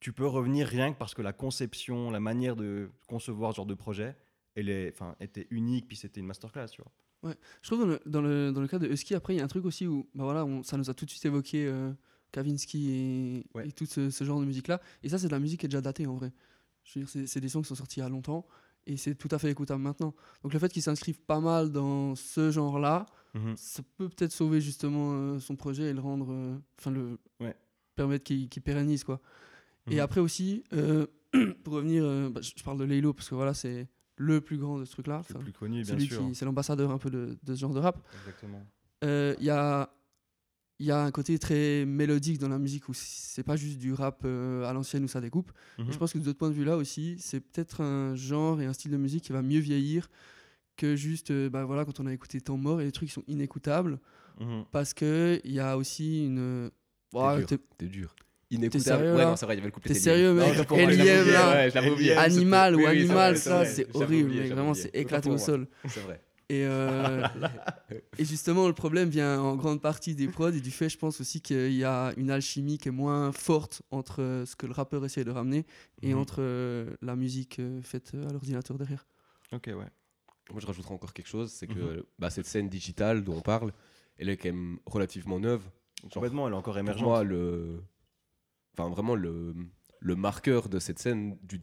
[0.00, 3.66] tu peux revenir rien que parce que la conception, la manière de concevoir ce genre
[3.66, 4.16] de projet,
[4.54, 7.34] elle est, enfin, était unique, puis c'était une masterclass, tu vois.
[7.62, 9.44] Je trouve dans le, dans le, dans le cas de Husky, après, il y a
[9.44, 11.92] un truc aussi où bah voilà, on- ça nous a tout de suite évoqué euh,
[12.30, 13.68] Kavinsky et, Ouais.
[13.68, 14.80] et tout ce, ce genre de musique-là.
[15.02, 16.32] Et ça, c'est de la musique qui est déjà datée en vrai.
[16.84, 18.46] Je veux dire, c'est- c'est des sons qui sont sortis il y a longtemps
[18.88, 20.14] et c'est tout à fait écoutable maintenant.
[20.42, 23.06] Donc le fait qu'ils s'inscrivent pas mal dans ce genre-là,
[23.56, 26.32] ça peut peut-être sauver justement euh, son projet et le rendre.
[26.32, 27.18] euh, Enfin, le.
[27.40, 27.54] Ouais.
[27.94, 29.20] permettre qu'il qu'il pérennise, quoi.
[29.88, 30.00] Et Mhm.
[30.00, 31.06] après aussi, euh,
[31.64, 34.84] pour revenir, bah, je parle de Laylo parce que voilà, c'est le plus grand de
[34.84, 35.22] ce truc-là.
[35.26, 36.28] C'est le plus connu, bien sûr.
[36.34, 38.04] c'est l'ambassadeur un peu de, de ce genre de rap.
[38.14, 38.66] Exactement.
[39.02, 39.88] Il y, a,
[40.80, 43.92] il y a un côté très mélodique dans la musique où c'est pas juste du
[43.92, 45.50] rap euh, à l'ancienne où ça découpe.
[45.78, 45.92] Et Mhm.
[45.92, 48.72] je pense que de ce point de vue-là aussi, c'est peut-être un genre et un
[48.72, 50.08] style de musique qui va mieux vieillir
[50.76, 53.14] que juste euh, bah voilà, quand on a écouté Temps mort et les trucs qui
[53.14, 53.98] sont inécoutables
[54.40, 54.64] Mhm.
[54.70, 56.70] parce qu'il y a aussi une.
[57.12, 57.46] Dur.
[57.46, 58.14] t'es- T'es dur.
[58.50, 58.84] Inécoutable.
[58.84, 59.92] sérieux, ouais, non, c'est vrai, il y avait le couplet.
[59.92, 62.20] T'es sérieux, mec oublié, là.
[62.20, 64.52] Animal ou animal, ça, c'est horrible, mec.
[64.52, 65.66] Vraiment, c'est éclaté au sol.
[65.88, 66.20] C'est vrai.
[66.50, 67.22] Et, euh,
[68.18, 71.20] et justement, le problème vient en grande partie des prods et du fait, je pense
[71.20, 74.72] aussi qu'il y a une alchimie qui est moins forte entre euh, ce que le
[74.72, 75.66] rappeur essaie de ramener
[76.02, 76.20] et Mhm.
[76.20, 79.06] entre euh, la musique faite à l'ordinateur derrière.
[79.52, 79.74] Ok, ouais.
[80.50, 81.74] Moi, je rajouterais encore quelque chose, c'est Mhm.
[81.74, 83.72] que bah, cette scène digitale dont on parle,
[84.16, 85.62] elle est quand même relativement neuve.
[86.04, 87.04] Genre, Complètement, elle est encore pour émergente.
[87.04, 87.82] moi, le,
[88.72, 89.54] enfin vraiment le,
[90.00, 91.60] le marqueur de cette scène, du,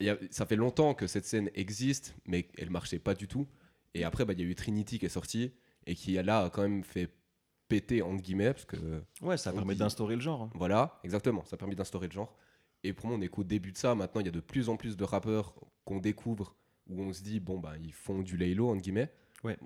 [0.00, 3.28] il y a- ça fait longtemps que cette scène existe, mais elle marchait pas du
[3.28, 3.46] tout.
[3.94, 5.52] Et après, bah, il y a eu Trinity qui est sorti
[5.86, 7.10] et qui là a quand même fait
[7.68, 10.42] péter entre guillemets parce que Ouais, ça permet d'instaurer le genre.
[10.42, 10.50] hein.
[10.54, 12.34] voilà, exactement, ça a permis d'instaurer le genre.
[12.82, 13.94] Et pour moi, on est qu'au début de ça.
[13.94, 16.56] Maintenant, il y a de plus en plus de rappeurs qu'on découvre
[16.88, 19.12] où on se dit, bon, bah, ils font du laylo, entre guillemets.
[19.44, 19.58] Ouais.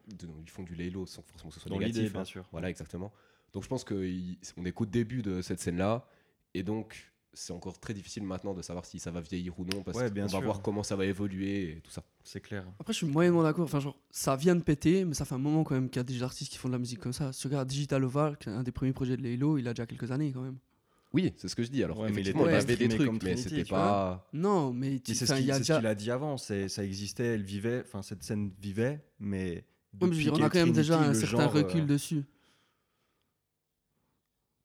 [0.42, 1.96] Ils font du laylo sans forcément que ce soit Dans négatif.
[2.02, 2.24] l'idée, bien hein.
[2.24, 2.44] sûr.
[2.50, 3.12] Voilà, exactement.
[3.52, 6.06] Donc, je pense qu'on est qu'au début de cette scène-là.
[6.54, 9.82] Et donc, c'est encore très difficile maintenant de savoir si ça va vieillir ou non.
[9.82, 12.02] Parce Ouais, qu'on va voir comment ça va évoluer et tout ça.
[12.22, 12.64] C'est clair.
[12.78, 13.64] Après, je suis moyennement d'accord.
[13.64, 16.00] Enfin, genre, ça vient de péter, mais ça fait un moment quand même qu'il y
[16.00, 17.32] a des artistes qui font de la musique comme ça.
[17.32, 19.72] Si tu regardes Digital Oval, qui est un des premiers projets de Laylo, il a
[19.74, 20.58] déjà quelques années quand même.
[21.12, 21.84] Oui, c'est ce que je dis.
[21.84, 24.28] Alors, Ouais, mais il effectivement, était il avait des trucs, comme mais c'était pas.
[24.32, 25.94] Non, mais, tu- c'est ce qu'il a ce déjà.
[25.94, 26.36] dit avant.
[26.38, 27.82] Ça existait, elle vivait.
[27.86, 29.64] Enfin, cette scène vivait, mais.
[30.00, 32.24] Ouais, mais on a quand même déjà un certain genre, recul euh, dessus.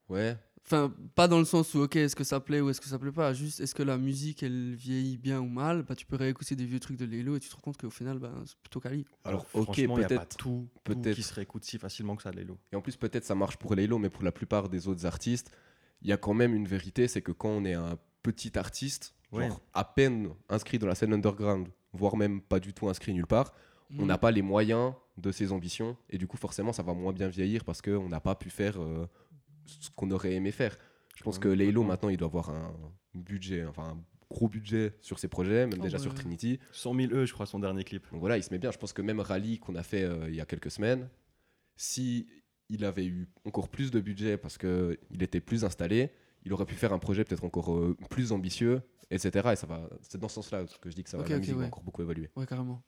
[0.10, 0.36] Ouais.
[0.66, 3.00] Enfin, pas dans le sens où, ok, est-ce que ça plaît ou est-ce que ça
[3.00, 3.34] plaît pas.
[3.34, 6.66] Juste, est-ce que la musique, elle vieillit bien ou mal bah, Tu peux réécouter des
[6.66, 9.06] vieux trucs de Lelo et tu te rends compte qu'au final, bah, c'est plutôt quali.
[9.24, 10.38] Alors, ok, peut-être.
[10.38, 12.60] tout, peut-être- tout qui se réécoute si facilement que ça, Lelo.
[12.72, 15.50] Et en plus, peut-être ça marche pour Laylo, mais pour la plupart des autres artistes,
[16.04, 19.16] il y a quand même une vérité, c'est que quand on est un petit artiste,
[19.32, 19.48] Ouais.
[19.48, 23.28] genre à peine inscrit dans la scène underground, voire même pas du tout inscrit nulle
[23.28, 23.54] part,
[23.98, 24.08] on Mm.
[24.08, 27.28] n'a pas les moyens de ses ambitions, et du coup forcément ça va moins bien
[27.28, 29.08] vieillir parce qu'on n'a pas pu faire euh,
[29.82, 30.78] ce qu'on aurait aimé faire.
[31.16, 32.74] Je pense Ouais, que Laylo maintenant il doit avoir un
[33.14, 36.04] budget, enfin un gros budget sur ses projets, même Oh, déjà ouais.
[36.04, 36.60] sur Trinity.
[36.72, 38.10] 100 000 E, je crois, son dernier clip.
[38.12, 38.72] Donc voilà, il se met bien.
[38.72, 41.10] Je pense que même Rally qu'on a fait euh, il y a quelques semaines,
[41.76, 42.28] si
[42.70, 46.12] il avait eu encore plus de budget parce que il était plus installé,
[46.46, 49.50] il aurait pu faire un projet peut-être encore euh, plus ambitieux, etc.
[49.54, 51.56] Et ça va, c'est dans ce sens-là que je dis que ça va, la musique
[51.56, 52.30] va encore beaucoup évoluer.
[52.36, 52.84] Ouais, carrément.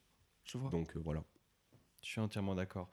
[0.45, 0.69] Je vois.
[0.69, 1.23] Donc euh, voilà.
[2.03, 2.89] Je suis entièrement d'accord.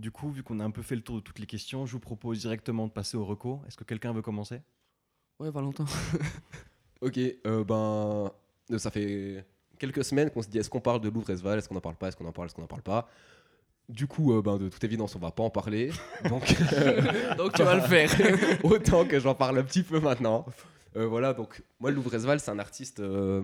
[0.00, 1.92] Du coup, vu qu'on a un peu fait le tour de toutes les questions, je
[1.92, 3.60] vous propose directement de passer au reco.
[3.68, 4.62] Est-ce que quelqu'un veut commencer?
[5.38, 5.84] Ouais, Valentin.
[7.02, 8.30] Ok, euh, ben,
[8.70, 9.42] euh, ça fait
[9.78, 12.08] quelques semaines qu'on se dit est-ce qu'on parle de Louvre-Esval, est-ce qu'on en parle pas,
[12.08, 13.08] est-ce qu'on en parle, est-ce qu'on en parle pas?
[13.88, 15.92] Du coup, euh, ben, de toute évidence, on va pas en parler.
[16.28, 16.42] Donc,
[17.38, 18.10] Donc tu vas le faire.
[18.62, 20.44] autant que j'en parle un petit peu maintenant.
[20.96, 23.00] Euh, voilà, donc moi, Louvre-Esval, c'est un artiste.
[23.00, 23.40] euh,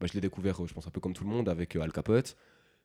[0.00, 1.82] bah, je l'ai découvert, euh, je pense, un peu comme tout le monde avec euh,
[1.82, 2.36] Al Capote.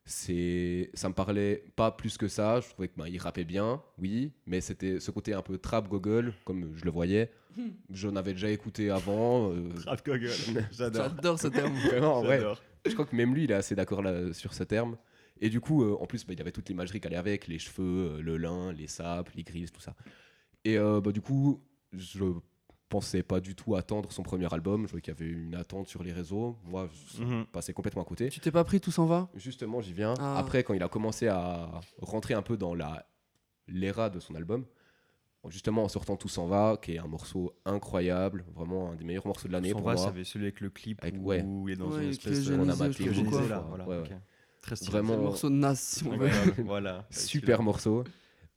[0.06, 2.60] C'est, ça me parlait pas plus que ça.
[2.62, 5.88] Je trouvais que ben, il rappait bien, oui, mais c'était ce côté un peu trap
[5.88, 7.32] goggle, comme je le voyais.
[7.92, 9.52] J'en avais déjà écouté avant.
[9.52, 10.32] euh, Rap Google.
[10.72, 11.10] J'adore.
[11.10, 11.74] J'adore ce terme.
[11.90, 12.42] vraiment, ouais.
[12.86, 14.98] Je crois que même lui, il est assez d'accord là, sur ce terme.
[15.42, 17.48] Et du coup, euh, en plus, bah, il y avait toute l'imagerie qui allait avec,
[17.48, 19.96] les cheveux, euh, le lin, les sapes, les grises, tout ça.
[20.66, 22.24] Et euh, bah, du coup, je
[22.90, 24.86] pensais pas du tout attendre son premier album.
[24.86, 26.58] Je voyais qu'il y avait une attente sur les réseaux.
[26.66, 27.46] Moi, je Mhm.
[27.46, 28.30] passais complètement à côté.
[28.30, 29.30] Tu t'es pas pris, tout s'en va?
[29.36, 30.16] Justement, j'y viens.
[30.20, 30.38] Ah.
[30.38, 31.70] Après, quand il a commencé à
[32.02, 33.06] rentrer un peu dans la
[33.68, 34.66] l'era de son album,
[35.48, 39.28] justement en sortant Tout s'en va, qui est un morceau incroyable, vraiment un des meilleurs
[39.28, 40.08] morceaux de l'année pour va, moi.
[40.08, 41.46] avait celui avec le clip Avec- où ouais.
[41.68, 42.56] il est dans Ouais, une espèce de...
[42.56, 43.24] on a maté là, Ouais,
[43.70, 43.88] voilà.
[43.88, 43.98] ouais.
[44.00, 44.10] ok.
[44.62, 44.92] Très stylé.
[44.92, 45.18] Vraiment.
[45.18, 46.26] Morceau de Nas, si on veut.
[46.28, 47.08] Incroyable, voilà.
[47.12, 48.04] Super morceau.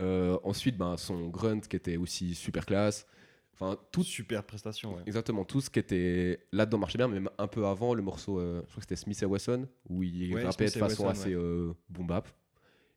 [0.01, 3.07] Euh, ensuite, ben, son grunt qui était aussi super classe.
[3.54, 5.02] Enfin, tout, super prestation, ouais.
[5.06, 8.40] exactement tout ce qui était là-dedans marchait bien, mais même un peu avant le morceau,
[8.40, 11.08] euh, je crois que c'était Smith et Wesson, où il Ouais, rappait de façon Wesson,
[11.08, 12.28] assez euh, boom bap.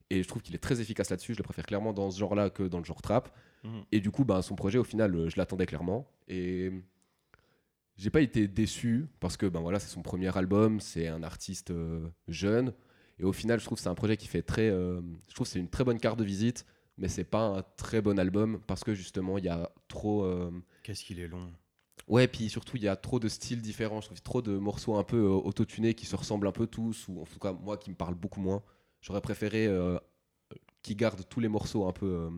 [0.10, 1.34] Et je trouve qu'il est très efficace là-dessus.
[1.34, 3.36] Je le préfère clairement dans ce genre-là que dans le genre trap.
[3.64, 3.84] Mhm.
[3.92, 6.08] Et du coup, ben, son projet, au final, euh, je l'attendais clairement.
[6.28, 6.72] Et
[7.98, 11.72] j'ai pas été déçu parce que ben voilà, c'est son premier album, c'est un artiste
[11.72, 12.74] euh, jeune.
[13.18, 14.70] Et au final, je trouve que c'est un projet qui fait très.
[14.70, 16.66] je trouve que c'est une très bonne carte de visite,
[16.98, 20.24] mais c'est pas un très bon album parce que justement, il y a trop.
[20.24, 20.52] euh,
[20.84, 21.52] Qu'est-ce qu'il est long.
[22.08, 24.00] Ouais, puis surtout, il y a trop de styles différents.
[24.02, 27.08] Je trouve trop de morceaux un peu euh, autotunés qui se ressemblent un peu tous,
[27.08, 28.62] ou en tout cas, moi qui me parle beaucoup moins.
[29.02, 29.98] J'aurais préféré euh,
[30.84, 32.30] qu'ils gardent tous les morceaux un peu euh,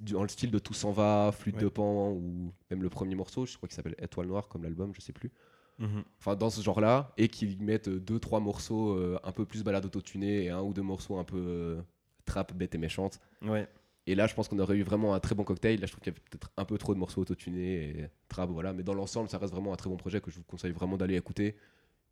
[0.00, 1.62] dans le style de Tout s'en va, Flûte Ouais.
[1.62, 4.92] de Pan, ou même le premier morceau, je crois qu'il s'appelle Étoile Noire, comme l'album,
[4.94, 5.30] je sais plus.
[5.78, 6.04] Mhm.
[6.18, 10.44] Enfin, dans ce genre-là, et qu'ils mettent deux, trois morceaux un peu plus balade autotunés
[10.44, 11.76] et un ou deux morceaux un peu
[12.24, 13.20] trap, bête et méchante.
[13.42, 13.68] Ouais.
[14.06, 15.80] Et là, je pense qu'on aurait eu vraiment un très bon cocktail.
[15.80, 18.50] Là, je trouve qu'il y avait peut-être un peu trop de morceaux autotunés et trap,
[18.50, 18.72] voilà.
[18.72, 20.96] Mais dans l'ensemble, ça reste vraiment un très bon projet que je vous conseille vraiment
[20.96, 21.56] d'aller écouter.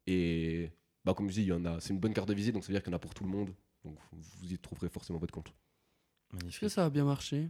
[0.07, 0.70] Et
[1.04, 1.80] bah, comme je dis, il y en a.
[1.80, 3.14] C'est une bonne carte de visite, donc ça veut dire qu'il y en a pour
[3.14, 3.54] tout le monde.
[3.85, 5.48] Donc vous y trouverez forcément votre compte.
[5.48, 6.61] Est-ce Magnifique.
[6.61, 7.48] que ça a bien marché?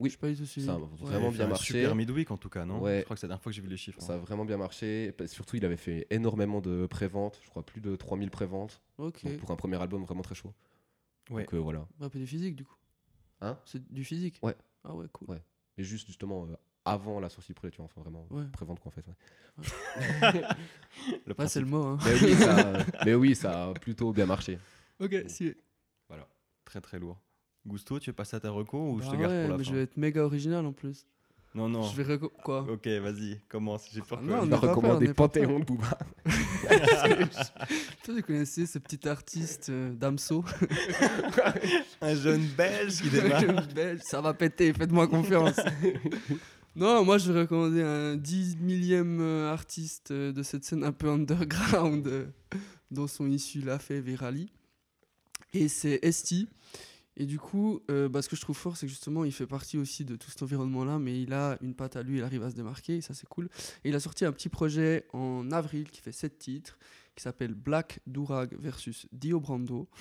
[0.00, 0.08] Oui.
[0.08, 0.66] Je sais pas du tout suivi.
[0.66, 1.74] Ça a vraiment bien marché.
[1.74, 2.80] Super midweek en tout cas, non?
[2.80, 3.00] Ouais.
[3.00, 4.00] Je crois que c'est la dernière fois que j'ai vu les chiffres.
[4.00, 4.20] Ça a hein.
[4.20, 5.14] vraiment bien marché.
[5.16, 7.38] Bah, Surtout, il avait fait énormément de préventes.
[7.44, 8.82] Je crois plus de 3000 préventes.
[8.98, 9.24] Ok.
[9.24, 10.52] Donc, pour un premier album vraiment très chaud.
[11.30, 11.42] Ouais.
[11.44, 11.86] Donc euh, voilà.
[12.00, 12.74] Un peu du physique, du coup.
[13.44, 14.56] Hein C'est du physique Ouais.
[14.84, 15.28] Ah ouais, cool.
[15.30, 15.42] Ouais.
[15.76, 17.86] Et juste justement euh, avant la sortie du projet, tu vois.
[17.86, 18.44] Enfin vraiment Ouais.
[18.52, 19.04] prévente quoi en fait.
[19.06, 20.42] ouais.
[21.26, 21.98] Le Ouais, c'est le mot, hein.
[22.04, 22.72] Mais oui, ça,
[23.04, 24.58] mais oui, ça a plutôt bien marché.
[25.00, 25.54] Ok, si.
[26.64, 27.20] très très lourd.
[27.66, 29.56] Gusto, tu veux passer à ta reco ou je te Bah garde ouais, pour la
[29.58, 31.06] mais fin je vais être méga original en plus.
[31.54, 31.82] Non, non.
[31.84, 33.84] Je vais reco- Quoi Ok, vas-y, commence.
[33.92, 35.98] J'ai peur Ah que- non, On va recommander Panthéon de Booba.
[38.04, 40.44] Toi, tu connaissais ce petit artiste euh, Damso
[42.00, 43.66] Un jeune belge qui démarre.
[43.74, 45.56] Belge, Ça va péter, faites-moi confiance.
[46.76, 50.92] non, moi je vais recommander un 10 millième euh, artiste euh, de cette scène un
[50.92, 52.26] peu underground euh,
[52.90, 54.50] dont sont issus La Fève et Rally.
[55.52, 56.48] Et c'est Esti.
[57.16, 59.46] Et du coup, euh, bah, ce que je trouve fort, c'est que justement, il fait
[59.46, 62.42] partie aussi de tout cet environnement-là, mais il a une patte à lui, il arrive
[62.42, 63.48] à se démarquer, et ça c'est cool.
[63.84, 66.78] Et il a sorti un petit projet en avril qui fait 7 titres,
[67.14, 69.88] qui s'appelle Black Durag versus Dio Brando.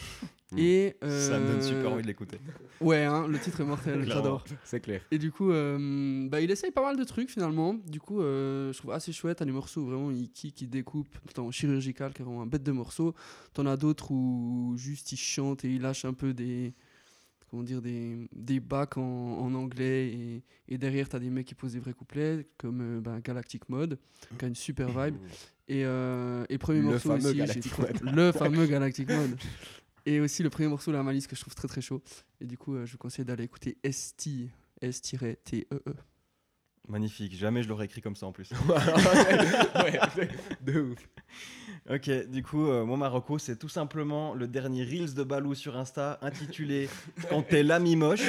[0.58, 2.38] Et, Ça me donne super euh, envie de l'écouter.
[2.80, 4.44] Ouais, hein, le titre est mortel, j'adore.
[4.64, 5.02] C'est clair.
[5.10, 7.74] Et du coup, euh, bah, il essaye pas mal de trucs finalement.
[7.88, 9.40] Du coup, euh, je trouve assez chouette.
[9.40, 12.44] T'as des morceaux où vraiment il kick, il découpe, tout en chirurgical, qui est vraiment
[12.44, 13.16] un bête de morceaux.
[13.54, 16.76] T'en as d'autres où juste il chante et il lâche un peu des.
[17.54, 20.08] Comment dire, des, des bacs en, en anglais.
[20.08, 24.00] Et, et derrière, t'as des mecs qui posent des vrais couplets, comme bah, Galactic Mode,
[24.40, 25.18] qui a une super vibe.
[25.68, 29.38] Et, euh, et premier Le morceau aussi, le fameux Galactic Mode.
[30.08, 32.02] Et aussi le premier morceau, La Malice, que je trouve très très chaud.
[32.42, 34.50] Et du coup, euh, je vous conseille d'aller écouter ST,
[34.82, 35.96] S-T-E-E.
[36.90, 38.50] Magnifique, jamais je l'aurais écrit comme ça en plus.
[39.76, 40.00] ouais,
[40.62, 41.00] de ouf.
[41.90, 45.78] Ok, du coup, euh, moi, Marocco, c'est tout simplement le dernier Reels de Balou sur
[45.78, 46.90] Insta intitulé
[47.30, 48.24] Quand t'es l'ami moche.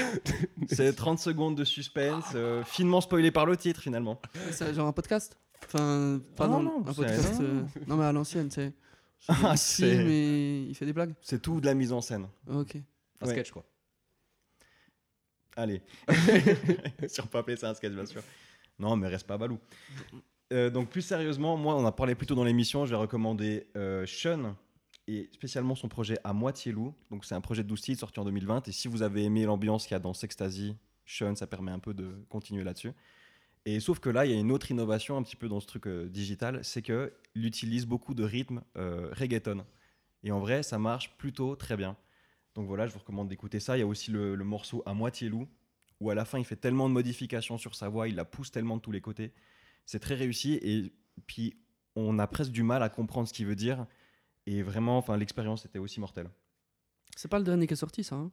[0.68, 4.20] C'est 30 secondes de suspense, euh, finement spoilé par le titre finalement.
[4.50, 5.36] C'est genre un podcast?
[5.66, 7.40] Enfin, pas Ah dans non, un podcast.
[7.40, 7.44] non.
[7.46, 8.72] euh, non, mais à l'ancienne, tu sais.
[9.28, 11.14] Ah, filme et il fait des blagues.
[11.22, 12.28] C'est tout de la mise en scène.
[12.46, 12.76] Ok.
[13.20, 13.32] Un Ouais.
[13.32, 13.64] sketch quoi.
[15.56, 15.80] Allez.
[17.08, 18.22] sur papier, c'est un sketch, bien sûr.
[18.78, 19.58] Non, mais reste pas Balou.
[20.52, 23.66] Euh, donc plus sérieusement, moi, on a parlé plus tôt dans l'émission, je vais recommander
[23.76, 24.56] euh, Sean
[25.06, 26.94] et spécialement son projet À moitié loup.
[27.10, 29.44] Donc c'est un projet de 12 titres sorti en 2020 et si vous avez aimé
[29.44, 32.92] l'ambiance qu'il y a dans Sextasy, Sean, ça permet un peu de continuer là-dessus.
[33.66, 35.66] Et sauf que là, il y a une autre innovation un petit peu dans ce
[35.66, 39.64] truc euh, digital, c'est qu'il utilise beaucoup de rythmes reggaeton.
[40.22, 41.96] Et en vrai, ça marche plutôt très bien.
[42.54, 43.76] Donc voilà, je vous recommande d'écouter ça.
[43.76, 45.48] Il y a aussi le, le morceau À moitié loup,
[46.04, 48.50] où à la fin, il fait tellement de modifications sur sa voix, il la pousse
[48.50, 49.32] tellement de tous les côtés.
[49.86, 50.92] C'est très réussi et
[51.26, 51.56] puis
[51.96, 53.86] on a presque du mal à comprendre ce qu'il veut dire.
[54.46, 56.28] Et vraiment, enfin, l'expérience était aussi mortelle.
[57.16, 58.16] C'est pas le dernier qui est sorti, ça.
[58.16, 58.30] hein?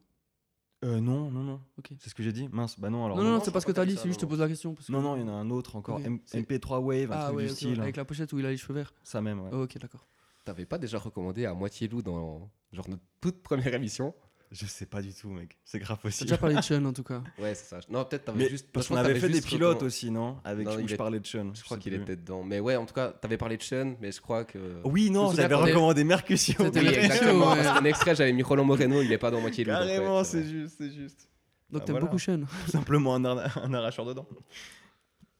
[0.83, 1.61] Euh, non, non, non.
[1.99, 2.49] C'est ce que j'ai dit?
[2.51, 3.15] Mince, bah non, alors.
[3.17, 4.39] non, non, non, c'est je pas ce que t'as dit, c'est juste je te pose
[4.39, 4.73] la question.
[4.73, 5.97] Parce que- Non, non, il y en a un autre encore.
[5.99, 6.05] Ok.
[6.05, 7.81] M- C'est- MP3 Wave, un Ah truc ouais, du ok, style.
[7.81, 8.91] avec la pochette où il a les cheveux verts.
[9.03, 9.49] Ça même, ouais.
[9.53, 10.07] Oh, ok, d'accord.
[10.43, 14.15] T'avais pas déjà recommandé à moitié loup dans genre notre toute première émission?
[14.51, 15.57] Je sais pas du tout, mec.
[15.63, 16.25] C'est grave T'as possible.
[16.29, 17.23] déjà parlé de Sean en tout cas.
[17.39, 17.79] Ouais, c'est ça.
[17.89, 18.67] Non, peut-être t'avais juste.
[18.73, 20.37] parce qu'on avait fait des pilotes aussi, non?
[20.43, 21.53] Avec Non, où je est- parlais de Sean.
[21.53, 22.43] Je crois qu'il était dedans.
[22.43, 24.81] Mais ouais, en tout cas, t'avais parlé de Sean, mais je crois que.
[24.83, 26.55] Oui, non, j'avais recommandé Mercutio.
[26.65, 27.55] C'était Oui, exactement.
[27.55, 30.43] Parce qu'en extrait, j'avais mis Roland Moreno, il est pas dans moitié ouais, Carrément, c'est
[30.43, 31.29] juste, c'est juste.
[31.69, 32.41] Donc Ah, t'aimes beaucoup Sean.
[32.65, 34.27] Tout simplement un, ar- un arracheur dedans.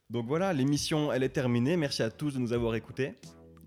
[0.10, 1.76] Donc voilà, l'émission, elle est terminée.
[1.76, 3.16] Merci à tous de nous avoir écoutés.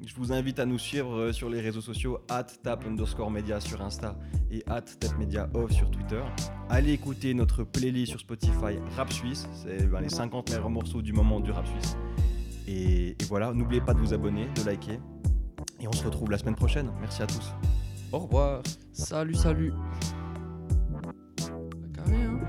[0.04, 3.60] Je vous invite à nous suivre euh, sur les réseaux sociaux at tap underscore media
[3.60, 4.16] sur Insta
[4.50, 6.22] et at tap media off sur Twitter.
[6.68, 11.12] Allez écouter notre playlist sur Spotify Rap Suisse, c'est ben, les 50 meilleurs morceaux du
[11.12, 11.96] moment du rap suisse.
[12.66, 14.98] Et, voilà, n'oubliez pas de vous abonner, de liker.
[15.80, 16.90] Et on se retrouve la semaine prochaine.
[17.00, 17.52] Merci à tous.
[18.12, 18.62] Au revoir.
[18.92, 19.72] Salut, salut.
[21.94, 22.40] Carré, hein